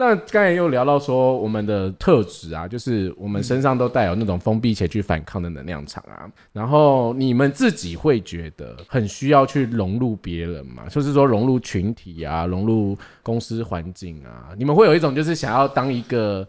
[0.00, 6.30] 那刚才又聊到说，我们的特质啊，就是我们身上都带有那种封闭且去反抗的能量场啊。
[6.52, 10.84] 然后你们自己会觉得很需要去融入别人嘛？
[10.88, 14.50] 就是说融入群体啊，融入公司环境啊。
[14.56, 16.46] 你们会有一种就是想要当一个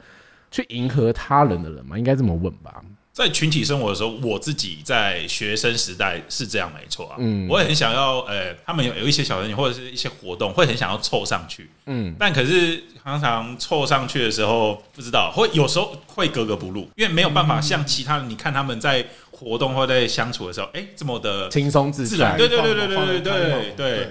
[0.52, 1.98] 去迎合他人的人吗？
[1.98, 2.80] 应该这么问吧。
[3.12, 7.16] 在群体生活的时候，我自己在学生时代是这样，没错啊。
[7.20, 11.70] 嗯，我也很想要，呃，他们有有一些小朋友或者是一些活动，会很想要凑上去。
[11.88, 22.38] 嗯，但可是常常凑上去的时候，不知道会有时候会格格不入，因为没有办法像其他人，你看他们在活动或在相处的时候，哎，这么的轻松自然。
[22.38, 24.10] 对对对对对对对对。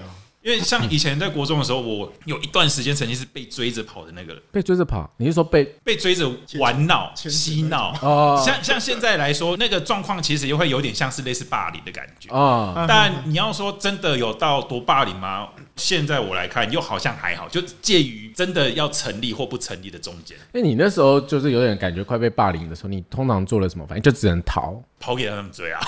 [0.49, 4.41] 因为像以前在国中的时候，我有一段时间曾经是被追着跑的那个人。
[4.51, 5.07] 被追着跑？
[5.17, 7.95] 你是说被被追着玩闹、嬉闹？
[8.01, 12.85] 哦，像像现在来说，那个状况其实又会有点像是类似霸凌的感觉啊。
[12.87, 15.49] 但你要说真的有到多霸凌吗？
[15.79, 20.37] 现在我来看，又好像还好，就介于真的要成立或不成立的中间。
[20.51, 24.01] 哎，你那时候就是有点感觉快被霸凌的时候，你通常做了什么反应？
[24.03, 25.79] 就只能逃，跑给他们追啊？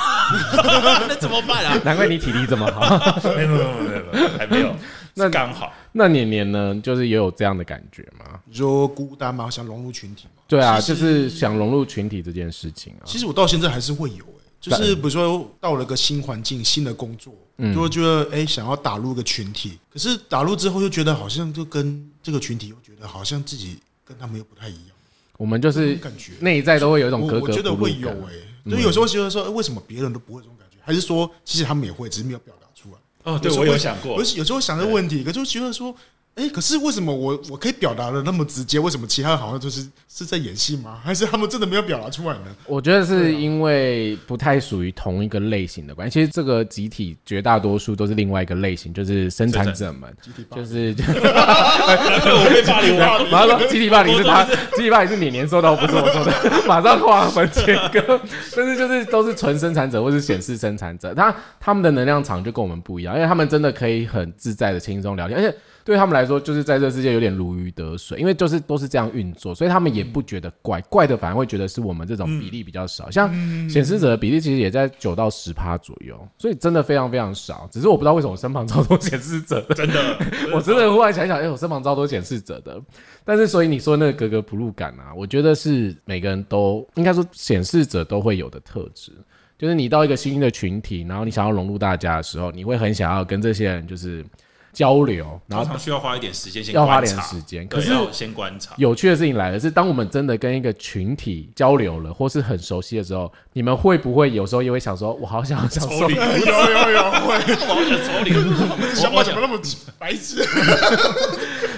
[1.08, 1.78] 那怎么办啊？
[1.84, 3.22] 难怪你体力这么好。
[3.36, 4.74] 没有没有没有没有，还没有。
[5.14, 5.74] 那刚好。
[5.92, 8.40] 那年年呢，就是也有这样的感觉吗？
[8.46, 9.50] 你说孤单吗？
[9.50, 10.42] 想融入群体吗？
[10.48, 13.04] 对啊，就是想融入群体这件事情啊。
[13.04, 14.26] 其实我到现在还是会有。
[14.62, 17.34] 就是比如说到了个新环境、新的工作，
[17.74, 19.78] 就会觉得哎，想要打入个群体。
[19.92, 24.96] 可是打入之后，又觉得好像就跟这个群体，又觉得好像自己跟他们又不太一样。
[25.38, 30.78] 我们就是感觉内在都会有一种格格我觉得会有哎，就有时候觉得说，为什么别人都不会这种感觉？
[30.82, 32.98] 还是说，其实他们也会，只是没有表达出来。
[33.24, 35.96] 哦，对我有想过，有有时候想这个问题，可就觉得说。
[36.36, 38.80] 哎，可是为什么我我可以表达的那么直接？
[38.80, 40.98] 为什么其他人好像就是是在演戏吗？
[41.04, 42.46] 还是他们真的没有表达出来呢？
[42.66, 46.14] 我觉得是因为不太属于同一个类型的关系。
[46.14, 50.10] 其实这个集体绝大多数都是另外一个类型，就是生产者们，
[50.56, 52.98] 就是 我被霸凌，
[53.30, 56.32] 马上说集体霸凌是他，集体霸凌是年年受到，不是我说的，
[56.66, 58.20] 马上划分切割。
[58.56, 65.54] 但是就是都是纯生产者或是显示生产者，他他们的能量场就跟我们不一样，因为他们真的可以很自在的轻松聊天，而且。
[65.84, 73.10] 对他们来说，就是在这世界有点如鱼得水，因为就是都是这样运作，所以他们也不觉得怪，怪的反而会觉得是我们这种比例比较少。
[73.10, 73.30] 像
[73.70, 77.68] 显示者的比例其实也在九到十趴左右，所以真的非常非常少。
[77.72, 80.18] 只是我不知道为什么我身旁超多显示者，真的，
[80.54, 82.80] 我真的忽然想想，哎，我身旁超多显示者的。
[83.26, 89.12] 但是所以你说那个格格不入感啊，我觉得是每个人都应该说显示者都会有的特质，
[89.58, 94.24] 就是你到一个新的群体，然后你想要融入大家的时候，你会很想要跟这些人就是。
[94.74, 97.68] 交流，然后需要花一点时间，要花点时间。
[97.68, 98.74] 可是先观察。
[98.78, 106.16] 有趣的事情来了，是当我们真的跟一个群体交流了，或是很熟悉的时候，你们会不会有时候也会想说，我好想想抽离？
[106.16, 107.36] 有有有会，
[107.68, 108.96] 我好想抽离。
[108.96, 109.60] 想法怎么那么
[109.98, 110.44] 白痴？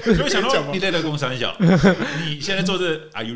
[0.17, 3.35] 就想到你累的工三小， 你现在做这，Are you？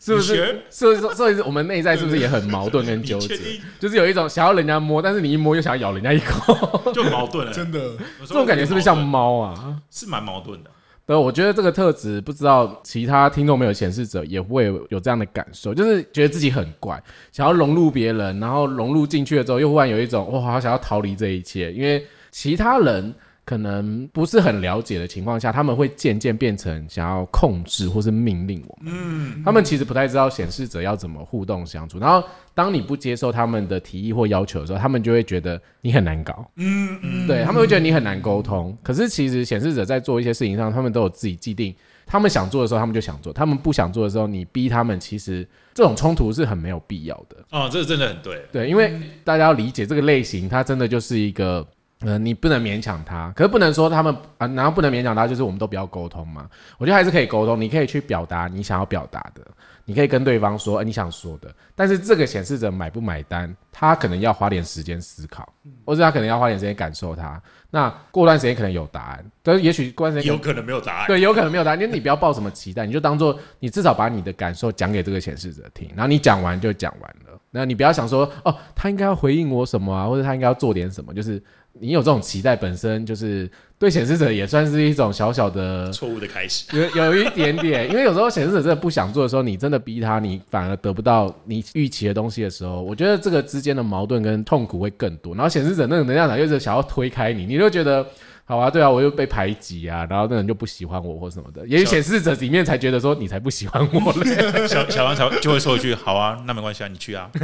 [0.00, 0.62] 是不是？
[0.70, 3.36] 所以所以我们内在是不是也很矛盾跟纠结？
[3.78, 7.52] 就是有一种想要人家摸，但是你一摸又想要咬人家一口，就矛盾了。
[7.52, 7.78] 真的，
[8.20, 9.76] 这种感觉是不是像猫啊？
[9.90, 10.70] 是蛮矛盾的。
[11.04, 17.00] 对，我觉得这个特质，不知道其他听众没有显示者也会有这样的感受，就是觉得自己很怪，
[17.30, 23.14] 想要融入别人，然后融入进去了之后，又忽然有一种哇，好想要逃离这一切，因为其他人。
[23.46, 28.92] 可能不是很了解的情况下，他们会渐渐变成想要控制或是命令我们。
[28.92, 32.00] 嗯，他们其实不太知道显示者要怎么互动相处。
[32.00, 36.50] 然后，当你不接受他们的提议或要求的时候，他们就会觉得你很难搞。
[36.56, 38.76] 嗯嗯，对他们会觉得你很难沟通。
[38.82, 41.72] 可是，其实显示者在做一些事情上，他们都有自己既定
[42.04, 47.36] 他们想做的时候，他们就想做；他们不想做的时候，你逼他们，其实这种冲突是很没有必要的。
[47.52, 48.42] 哦，这个真的很对。
[48.50, 51.64] 对，因为大家要理解这个类型，它真的就是一个。
[52.00, 56.46] 呃，你不能勉强他，可是不能说他们啊，然后不能勉强他，就是我们都不要沟通嘛。
[56.76, 59.40] 我觉得还是可以沟通，你可以去表达你想要表达的，
[59.86, 61.50] 你可以跟对方说，呃，你想说的。
[61.74, 65.50] 但是这个显示者买不买单，他可能要花点时间思考，
[65.86, 67.40] 或者他可能要花点时间感受他。
[67.70, 71.06] 那过段时间可能有答案，但是也许过段时间有可能没有答案。
[71.06, 77.40] 对，有可能没有答案，因为你不要抱什么期待，你就当做你至少把你的感受讲给这个显示者听，然后你讲完就讲完了。
[77.50, 81.42] 那你不要想说，哦，他应该要回应我什么啊，或者他应该要做点什么，就是。
[81.80, 95.34] 你有这种期待，本身就是对显示者也算是一种小小的错误的开始，有有一点点， 因为有时候显示者真的不想做的时候，你真的逼他，你反而得不到你预期的东西的时候，我觉得这个之间的矛盾跟痛苦会更多。
[95.34, 98.06] 然后显示者那个能量场又是想要推开你，你就觉得。
[98.48, 104.66] 好啊，对啊，我又被排挤啊，然后那人就不喜欢我或什么的，也许显示者里面才觉得说你才不喜欢我嘞。
[104.68, 107.28] 小小王才就会说一句：“好啊，那没关系啊，你去啊。”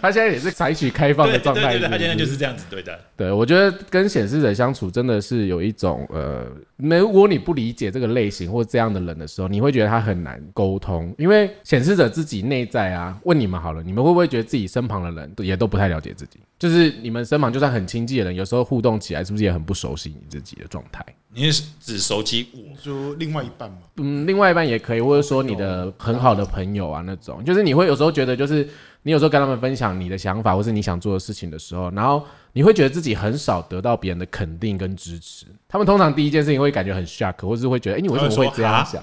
[0.00, 2.98] 他现在也是采取开放的状态，他现在就是这样子对待。
[3.16, 16.38] 对，我觉得跟显示者相处真的是有一种呃，如果你不理解这个类型或这样的人的时候，你会觉得他很难沟通，因为显示者自己内在啊，问你们好了，你们会不会觉得自己身旁的人也都不太了解自己？
[16.58, 21.04] 就是你们身旁就算很亲近的人，有时候互动起来是不是也很不熟悉你自己的状态？
[21.36, 23.78] 你是只熟悉我，就另外一半吗？
[23.96, 28.68] 嗯，另外一半也可以，或者说你的很好的朋友啊那种，就是你会有时候觉得，就是
[29.02, 35.46] 你有时候跟他们分享你的想法或是你想做的事情的时候，然后你会觉得自己很少得到别人的肯定跟支持。
[35.66, 39.02] 他们通常第一件事情会感觉很 shock，或是会觉得，哎，你为什么会这样想？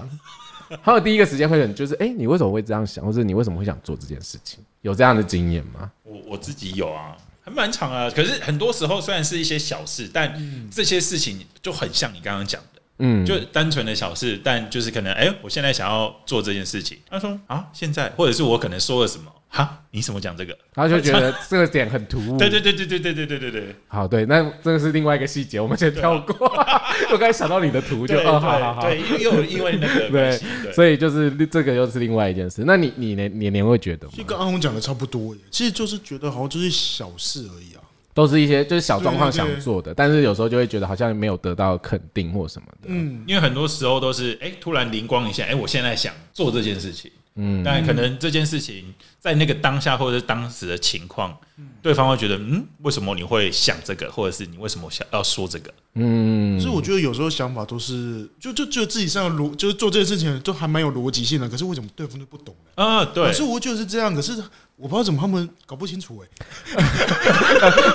[0.80, 4.64] 还有第一个时间会很就是，哎，你为什么会这样想，或是你为什么会想做这件事情？
[4.80, 5.92] 有这样的经验吗？
[6.02, 7.14] 我我自己有啊。
[7.44, 18.08] 很蛮长啊，可是很多时候虽然是一些小事，但这些事情就很像你刚刚讲的，嗯，就单纯的小事，但就是可能，哎，我现在想要做这件事情，他说啊，现在？
[18.10, 19.32] 或者是我可能说了什么。
[19.54, 20.56] 哈，你怎么讲这个？
[20.74, 22.38] 然后就觉得 这个点很突兀。
[22.38, 23.76] 对对对对对对对对对对。
[23.86, 26.48] 好，对，那这个是另外一个细节，我们先跳过。
[27.12, 28.80] 我刚才想到你的图，就哦，好好好。
[28.80, 30.40] 对，又因为那个 对，
[30.72, 32.64] 所以就是这个又是另外一件事。
[32.64, 34.14] 那你你年年年会觉得吗？
[34.16, 37.84] 就跟阿红讲的差不多，其实就是觉得好像就是小事而已啊，
[38.14, 42.86] 都是一些就是小状况想做的，但是有时候就会觉得好像没有得到肯定或什么的。
[42.86, 47.10] 嗯，因为很多时候都是哎，突然灵光一下，哎，我现在想做这件事情。
[47.34, 51.34] 嗯，但可能这件事情在那个当下或者是当时的情况，
[51.80, 55.72] 对方会觉得，嗯，为什么你会想这个，或者是你为什么想要说这个？
[55.94, 62.84] 嗯，所以我觉得有时候想法都是，就就就自己上逻，就是做这件事情都还蛮有逻辑性的，可是为什么对方就不懂呢？
[62.84, 64.32] 啊，对，可是我觉得是这样，可是
[64.76, 66.28] 我不知道怎么他们搞不清楚哎，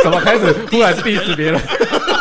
[0.04, 1.62] 怎么开始突然 diss 别人？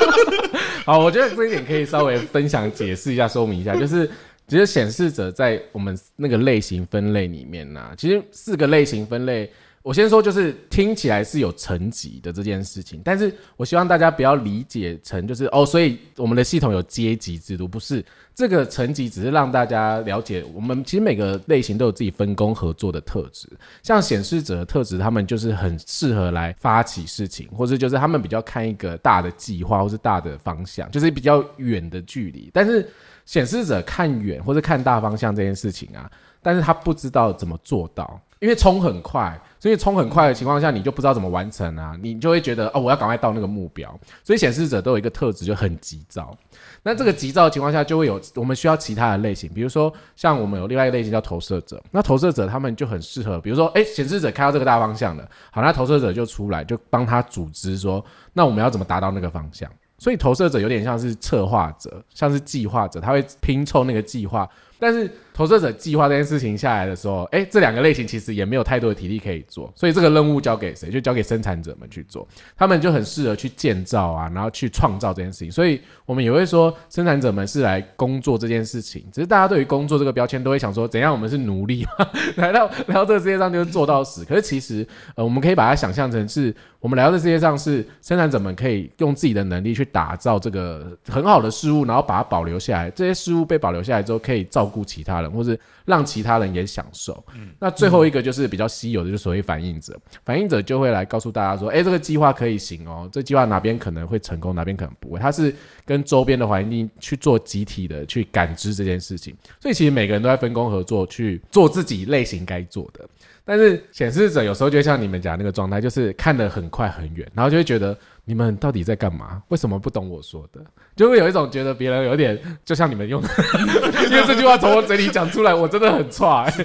[0.84, 4.10] 好，我觉得这一点可以稍微分享解释一下，说明一下，就是。
[4.48, 9.50] 其实显示者在我们那个类型分类里面呢，其实四个类型分类，
[9.82, 18.04] 我先说就是听起来是有层级的这件事情，但是我希望大家不要理解成就是哦，所以我们的系统有阶级制度，不是
[18.36, 23.48] 这个层级，只是让大家了解，我们其实每个类型都有自己分工合作的特质，
[23.82, 32.88] 像显示者的特质，他们就是很适合来发起事情，或者就是他们比较看一个大的计划或是大的方向，就是比较远的距离，但是。
[33.26, 36.10] 显示者看远或者看大方向这件事情啊，
[36.40, 43.98] 但是他不知道怎么做到，因为冲很快，所以冲很快的情况下，你就不知道怎么完成啊，你就会觉得哦，我要赶快到那个目标。
[44.22, 46.36] 所以显示者都有一个特质，就很急躁。
[46.84, 51.82] 那这个急躁的情况下，就会有我们需要其他的类型，比如说像我们有另外一个类型叫投射者。
[51.90, 59.68] 那投射者他们就很适合，比如说，哎，显示者开到这个大方向了，好，那投射者就出来，就帮他组织说，那我们要怎么达到那个方向？
[59.98, 65.10] 所以投射者有点像是策划者，像是计划者，他会拼凑那个计划，但是。
[65.36, 70.88] 投射者计划这件事情下来的时候，哎，这两个类型其实也没有太多的体力可以做，所以这个任务交给谁？
[70.88, 75.52] 就交给生产者们去做，他们就很适合去建造啊，然后去创造这件事情。
[75.52, 79.04] 所以我们也会说，生产者们是来工作这件事情。
[79.12, 81.86] 只是大家对于工作这个标签都会想说，怎样我们是奴隶
[82.36, 84.24] 来到来到这个世界上就是做到死。
[84.24, 92.90] 可是其实，呃，我们可以把它想象成是我们来到这世界上是生产者们可以用自己的能力去打造这个很好的事物，然后把它保留下来。
[92.90, 95.25] 这些事物被保留下来之后，可以照顾其他人。
[95.30, 97.24] 或是让其他人也享受。
[97.34, 99.98] 嗯，那最后一个就是比较稀有的，就是所谓反应者。
[100.24, 109.36] 反应者就会来告诉大家说：“哎，这个计划可以行哦，这计划哪边可能会成功，哪边可能不会。”他是跟周边的环境去做集体的去感知这件事情。
[109.60, 113.08] 所以其实每个人都在分工合作去做自己类型该做的。
[113.44, 117.96] 但是显示者有时候就像你们讲那个状态，就是看得很快很远，然后就会觉得
[118.28, 119.40] 你们到底在干嘛？
[119.48, 120.60] 为什么不懂我说的？
[120.96, 123.28] 就会有一种觉得别人有点就像你们用的，
[124.10, 126.64] 因为这句话从我嘴里讲出来，我真的很差、欸，是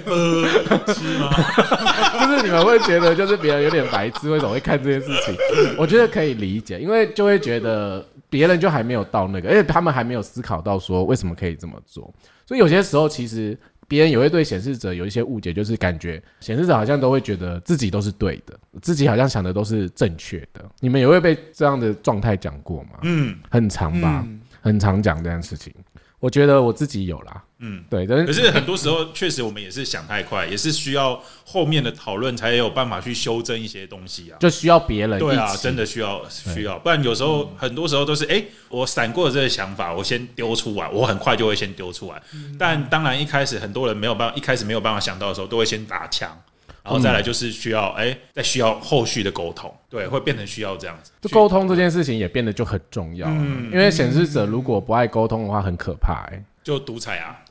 [1.22, 1.30] 吗？
[2.20, 5.36] 就是你们会觉得就是别人有点白痴，为什么会看这件事情？
[5.78, 12.12] 我觉得可以理解，因为就会觉得别人就还没有到那个，而且他们还没有思考到说为什么可以这么做，
[12.44, 13.56] 所以有些时候其实。
[13.88, 20.64] 别人也会对显示者有一些误解，就是感觉显示者好像都会觉得自己都是对的，自己好像想的都是正确的。
[20.80, 23.00] 你们也会被这样的状态讲过吗？
[23.02, 24.26] 嗯，很长吧，
[24.60, 25.72] 很常讲这件事情。
[26.22, 34.38] 我觉得我自己有啦，嗯，对，但可是很多时候确实我们也是想太快，也是需要后面的讨论才有办法去修正一些东西啊。
[34.38, 42.22] 就需要别人对啊，真的需要需要，不然有时候很多时候都是哎、诶我闪过的这个想法，我先丢出来，我很快就会先丢出来。
[42.56, 46.40] 但当然一开始很多人没有办法，一开始没有办法想到的时候，都会先打枪，
[46.82, 51.12] 然后再来就是需要哎、再需要后续的沟通，对，会变成需要这样子。
[51.20, 56.42] 就沟通这件事情也变得就很重要，嗯因为显示者如果不爱沟通的话，很可怕、欸。
[56.64, 57.36] 就独裁啊，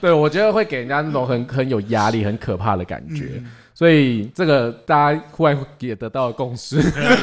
[0.00, 3.42] 对，我觉得会给人家那种很很有压力、很可怕的感觉。
[3.76, 6.80] 所以这个大家忽然也得到了共识，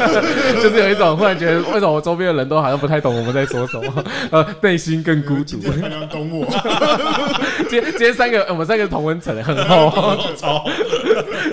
[0.62, 5.60] 就是有一种忽然觉得，为什么我周边的人都好像不太懂我们在说什么，呃，内心更孤独今。
[5.62, 6.45] 天没人懂我，
[7.70, 10.66] 今天今天 三个，呃我们三个同温层很厚， 超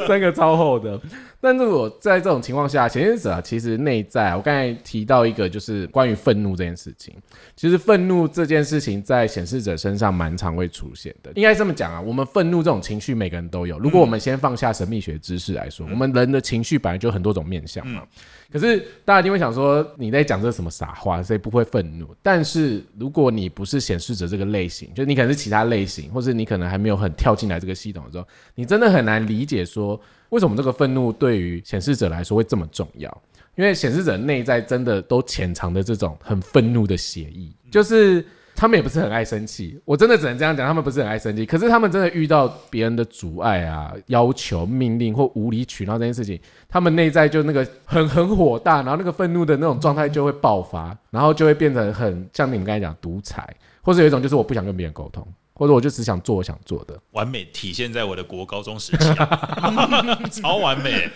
[0.09, 0.99] 三个超厚的。
[1.41, 7.15] 但是我在这种情况下，显示者啊其实内在，我刚才提到一个就是关于愤怒这件事情。
[7.55, 11.31] 其实愤怒这件事情在显示者身上蛮常会出现的。
[11.37, 13.79] 应该这么讲啊，我们愤怒这种情绪每个人都有。
[13.79, 18.03] 如果我们先放下神秘学知识来说，我们人的情绪本来就很多种面向嘛。
[18.51, 22.09] 可是大家一定会想说，你在讲这什么傻话，所以不会愤怒。
[22.23, 30.01] 但是如果你不是显示者这个类型，就你可能是其他类型，或是你可能还没有很跳进来这个系统的时候，你真的很难理解说，
[30.31, 33.23] 为什么这个愤怒对于显示者来说会这么重要。
[33.57, 38.25] 因为显示者内在真的都潜藏的这种很愤怒的协议，就是
[38.55, 53.45] 他们也不是很爱生气，我真的只能这样讲，他们不是很爱生气，可是他们真的遇到别人的阻碍啊、要求、命令或无理取闹这件事情，他们内在就那个很很火大，然后那个愤怒的那种状态就会爆发，然后就会变成很像你们刚才讲独裁，
[53.83, 55.27] 或者有一种就是我不想跟别人沟通，
[55.59, 61.11] 或者我就只想做我想做的，完美体现在我的国高中时期、啊， 超完美。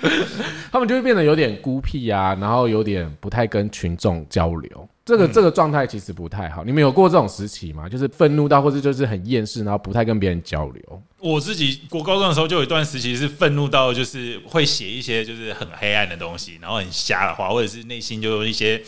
[0.72, 4.88] 他们就会变得有点孤僻啊，然后有点不太跟群众交流。
[5.04, 6.64] 这个、这个状态其实不太好。
[6.64, 7.88] 你们有过这种时期吗？
[7.88, 11.02] 就是愤怒到，或者就是很厌世，然后不太跟别人交流。
[11.18, 18.82] 我自己国高中的时候就有一段时期是愤怒到，就是会写一些就是很黑暗的东西，然后很瞎的话，或者是内心就有一些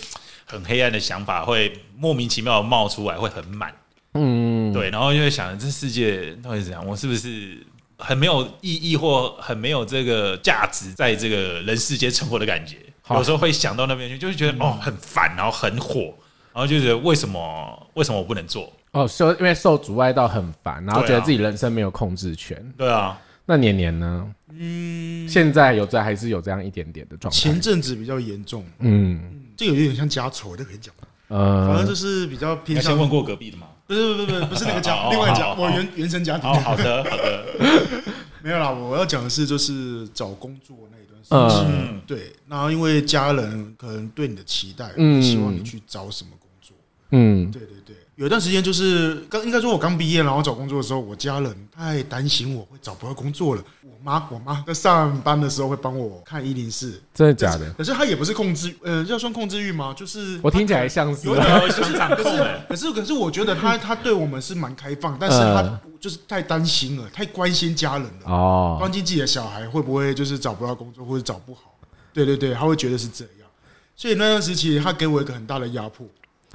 [0.45, 3.73] 很黑暗的想法会莫名其妙冒出来，会很满。
[4.15, 7.59] 嗯，对，然后就会想这世界到底怎样，我是不是
[7.99, 12.77] 很没有意义或很没有这个价值，在这个人世间生活的感觉？
[13.11, 16.15] 有时候会想到那边去，就会觉得、哦很烦，然后很火，
[16.53, 18.73] 然后就觉得为什么为什么我不能做？
[18.93, 22.73] 哦，受因为受阻碍到很烦，然后觉得自己人生没有控制权。
[22.79, 24.33] 对啊，那年年呢？
[24.57, 27.61] 嗯，现在有在还是有这样一点点的状态前。
[27.61, 30.95] 阵子比较严重，嗯，这个有点像家丑，这可以讲
[31.29, 31.67] 呃。
[31.67, 33.67] 反正呃，就是比较偏向要先问过隔壁的嘛。
[33.87, 36.49] 不是不是不是不是那个家，哦另外一家我原原生家庭。
[36.49, 37.45] 哦，好的，好的，
[38.43, 38.71] 没有啦。
[38.71, 45.23] 我要讲的是就是找工作那一段时间，嗯，对，然后因为家人可能对你的期待，嗯。
[45.23, 46.77] 希望你去找什么工作。
[47.11, 53.65] 嗯，对对对，有一段时间就是刚应该说，我刚毕业，然后找工作的时候，我家人太担心我会找不到工作了。
[53.83, 57.73] 我妈，我妈在上班的时候会帮我看一零四，真的假的？
[57.73, 59.93] 可是她也不是控制，呃，要算控制欲吗？
[59.97, 61.45] 就是我听起来像是有啊。
[61.45, 71.75] 点我想掌可是控哎，可是可是，我觉得她她对我们是蛮开放，但是她就是太担心了，太关心家人了，哦，关心自己的小孩会不会就是找不到工作或者找不好。
[72.13, 73.49] 对对对，她会觉得是这样，
[73.97, 76.07] 所以那段时期她给我一个很大的压迫。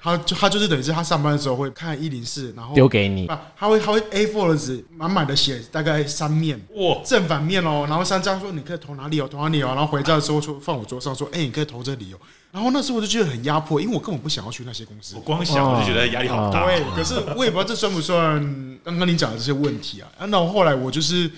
[0.01, 12.17] 她就他就是等于是他上班的时候会看一零四，然后丢给你不，他会他会 A4 的纸满满的写大概三面哇，正反面哦，然后三张说你可以投哪里哦，投哪里哦，然后回家的时候说放我桌上说，哎、你可以投这里哦。
[12.51, 15.21] 然后那时候我就觉得很压迫，因为我根本不想要去那些公司我。
[15.21, 16.65] 光想我就觉得压力好大。
[16.65, 18.41] 对，可是我也不知道这算不算
[18.83, 20.09] 刚刚你讲的这些问题啊。
[20.17, 21.29] 啊那我后来我就是，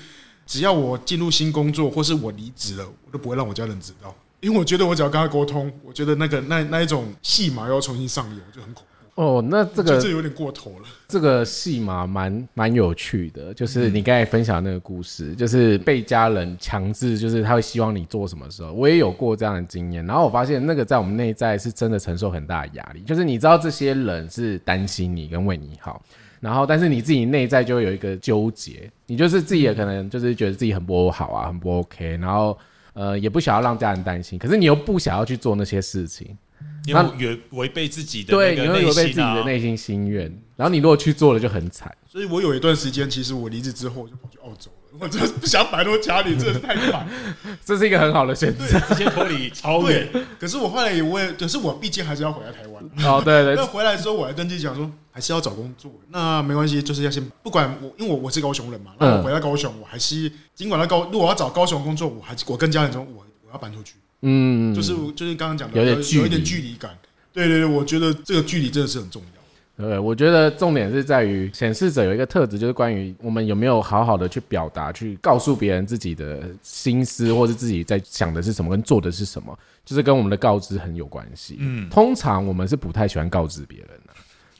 [0.46, 8.88] 只要我进入新工作或是我离职了，我都不会让我家人知道，因为我觉得我只要跟他沟通，我觉得那个那那一种戏码要重新上演，我就很恐怖。
[9.16, 10.88] 哦，那这个就这有点过头了。
[11.08, 20.04] 这个戏码，蛮蛮有趣的，就是你刚才分享的那个故事，就是被家人强制，就是他会希望你做什么时候，我也有过这样的经验。
[20.06, 26.02] 然后我发现那个在我们内在是真的承受很大的压力，就是你知道这些人是担心你跟为你好，
[26.40, 32.58] 然后但是你自己内在就会有一个纠结，你就是自己也可能就是觉得自己很不好啊，很不 OK，然后
[32.94, 36.38] 呃也不想要让家人担心，可是你又不想要去做那些事情，
[36.86, 40.26] 因为违违背自己的对，那你会违背自己的内心心愿，
[40.56, 41.96] 然后你如果去做了就很惨。
[42.08, 47.08] 所以我有一段时间，其实我离职之后我就跑去澳洲了，我真的不想摆脱家里，真的是太烦。
[47.66, 48.66] 这是一个很好的选择。
[48.66, 52.84] 直接脱离超远对。，可是我后来也我也，可是我毕竟还是要回来台湾。
[53.06, 55.92] 哦，对对 那回来之后，我还跟自己讲说，还是要找工作。
[56.10, 66.92] 那没关系，就是要先不管我，因为我我是高雄人嘛，那我回到高雄，我还是尽管在高，如果我要找高雄工作，我还是我跟家人说，我我要搬出去，嗯，就是就是刚刚讲的有点有一点距离感。
[67.34, 69.41] 对对对，我觉得这个距离真的是很重要。
[69.82, 81.58] 对，我觉得重点是在于显示者有一个特质，就是关于我们有没有好好的去表达，去告诉别人自己的心思，或是自己在想的是什么，跟做的是什么，就是跟我们的告知很有关系。
[81.60, 84.14] 嗯，通常我们是不太喜欢告知别人的。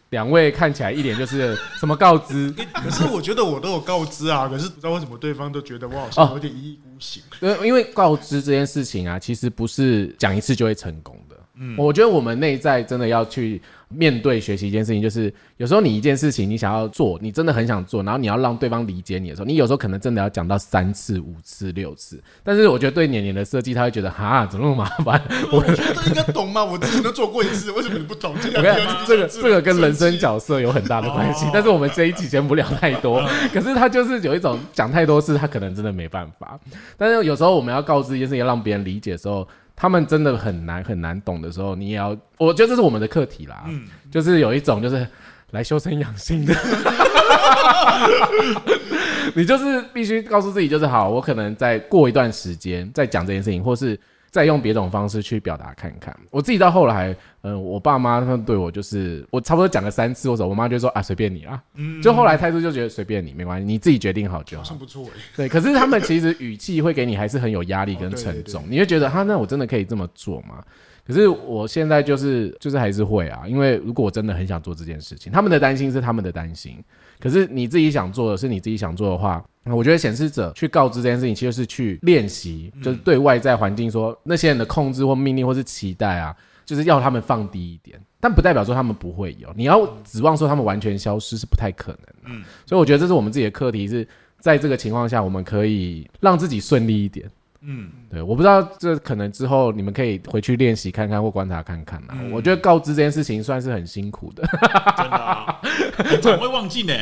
[0.10, 7.24] 两位看起来一脸就是什么告知， 可是我觉得我都有告知啊，可是不知道为什么对方都觉得我好像有点一意孤行。
[7.40, 11.31] 因为因为告知这件事情啊，其实不是讲一次就会成功的。
[11.56, 22.24] 嗯，我觉得我们内在真的要去面对学习一件事情，就是有时候你一件事情你想要做，你真的很想做，然后你要让对方理解你的时候，你有时候可能真的要讲到三次、五次、六次。
[22.42, 25.22] 但是我觉得对年年的设计，他会觉得哈，怎么那么麻烦？
[25.52, 28.34] 我觉得应该懂吗，我之前都做过一次，为什么你不懂？
[28.34, 33.22] 我我跟你讲，这个这个跟人生角色有很大的关系哦，但是我们这一期先不聊太多。
[33.54, 36.58] 可是他就是有一种讲太多次，他可能真的没办法。
[36.98, 39.46] 但是有时候我们要告知一件事情，要让别人理解的时候，
[39.82, 43.66] 他们真的很难很难懂的时候，你也要，我觉得这是我们的课题啦。
[44.12, 45.08] 就是有一种就是
[45.50, 46.54] 来修身养性的。
[49.34, 54.00] 你就是必须告诉自己，就是好，我可能再过一段时间再讲这件事情，或是
[54.32, 56.18] 再用别种方式去表达看看。
[56.30, 61.62] 我自己到后来，嗯、我爸妈他们对我就是，我差不多讲了三次，或者我妈就说啊，随便你啊，
[62.02, 64.78] 就后来态度就觉得随便你，没关系，你自己决定好就好好像。
[64.78, 65.20] 不错哎。
[65.36, 70.64] 对，可是他们其实语气会给你还是很有压力跟哦对对沉重，你会觉得哈，那我真的可以这么做吗？
[71.06, 76.82] 可是我现在就是就是还是会啊，因为如果我真的很想做这件事情，他们的担心是他们的担心，
[77.22, 92.16] 可是你自己想做的是你自己想做的话，我觉得显示者去告知这件事情，其实是去练习，就是对外在环境说那些人的控制或命令或是期待啊，就是要他们放低一点，但不代表说他们不会有，你要指望说他们完全消失是不太可能的。
[92.26, 94.08] 嗯，所以我觉得这是我们自己的课题是。
[94.42, 97.30] 在这个情况下，我们可以让自己顺利一点。
[97.62, 102.16] 嗯，对，我不知道这可能之后你们可以回去练习看看或观察看看啦。
[102.20, 104.42] 嗯我觉得告知这件事情算是很辛苦的，
[104.98, 105.51] 真的啊，
[105.98, 106.94] 很常会忘记呢，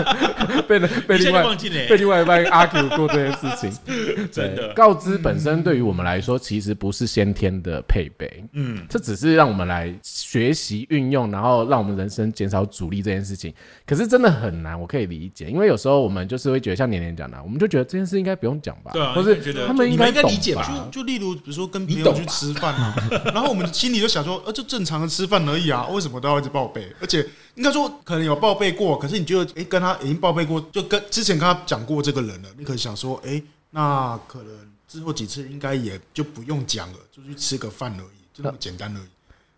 [0.68, 1.76] 被被另外忘记呢。
[1.88, 3.72] 被另外一半 argue 过这件事情。
[4.32, 13.52] 真的告知本身对于我们来说，其实不是先天的配备，嗯，这只是让我们来学习运用，然后让我们人生减少阻力这件事情。
[13.86, 22.94] 可是真的很难，我可以理解，因为有时候我们就是会觉得像年年讲的，我们就觉得这件事应该不用讲吧，对啊或是觉得他们你应该应该理解吧吧就就例如，比如说跟朋友去吃饭啊，
[23.34, 26.86] 然后我们心里就想说，呃，就正常的吃饭而已啊，为什么都要一直报备？
[27.00, 39.08] 而且应该说可能有报备过，可是你觉得，哎，跟他已经报备过，就跟之前跟他讲过这个人了，你可能想说，哎，那可能之后几次应该也就不用讲了，就去吃个饭而已，就那么简单而已。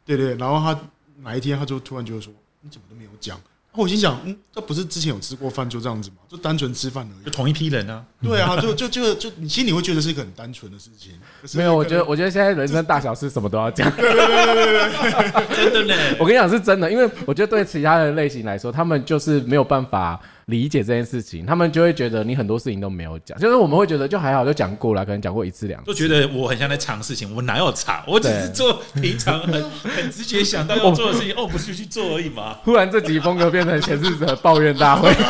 [0.04, 0.80] 对对，然后他
[1.22, 3.40] 哪一天他就突然就说，你怎么都没有讲？
[3.74, 6.18] 然后我心想，嗯，这不是之前有吃过饭就这样子吗？
[6.28, 7.30] 就单纯吃饭而已就。
[7.32, 11.10] 同一批人啊，对啊，就就就就你心里会觉得是一个很单纯的事情。
[11.54, 13.90] 没有，我觉得我觉得现在人生大小事什么都要讲。
[15.56, 15.94] 真的呢。
[16.20, 25.86] 我跟你讲是真的，因为我觉得对其他的类型来说，他们就是没有办法理解这件事情，他们就会觉得你很多事情都没有讲，就是我们会觉得就还好，就讲过了，可能讲过一次两次。
[25.86, 28.02] 就觉得我很像在藏事情，我哪有藏？
[28.06, 32.58] 我只是做平常很很直觉想到要做的事情，哦，不是就去做而已嘛？
[32.64, 35.10] 忽然这集风格变成显示者抱怨大会。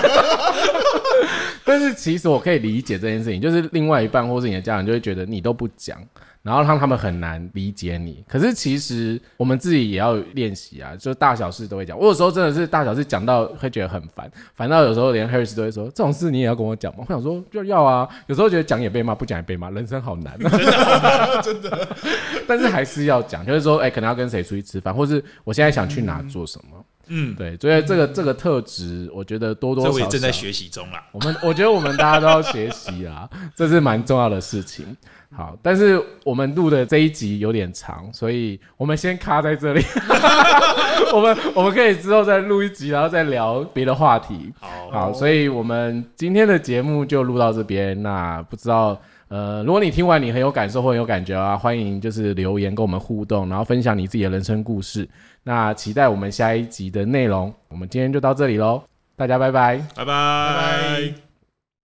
[1.67, 5.99] 但是其实我可以理解这件事情，就是另外一半或是你的家人就会觉得你都不讲，
[6.45, 8.23] 然后让他们很难理解你。
[8.29, 11.99] 可是其实我们自己也要练习啊，就是大小事都会讲。
[11.99, 16.99] 我有时候真的是大小事讲到会觉得很烦，烦到有时候连 Harris 都会说这种事你也要跟我讲吗？
[17.01, 21.89] 我想说就要啊，有时候觉得讲也被骂，不讲也被骂，人生好难、啊，真的。
[22.47, 26.85] 但是还是要讲，就是说，哎、可能要跟谁出去吃饭，或是我现在想去哪做什么。
[27.07, 31.05] 嗯，对，所以这个这个特质，我觉得多多这少少正在学习中啦。
[31.13, 34.97] 我们我觉得我们大家都要学习啊，这是蛮重要的事情。
[35.37, 39.83] 好，但是我们录的这一集有点长，所以我们先卡在这里。
[41.13, 44.53] 我们我们可以之后再录一集，然后再聊别的话题。
[44.61, 48.01] 好，好，所以我们今天的节目就录到这边。
[48.03, 55.09] 那不知道，呃，如果你听完你很有感受或很有感觉啊，欢迎就是留言跟我们互动，然后分享你自己的人生故事。
[55.43, 57.53] 那期待我们下一集的内容。
[57.69, 58.83] 我们今天就到这里喽，
[59.17, 59.81] 大家拜拜。
[59.95, 61.24] 拜拜。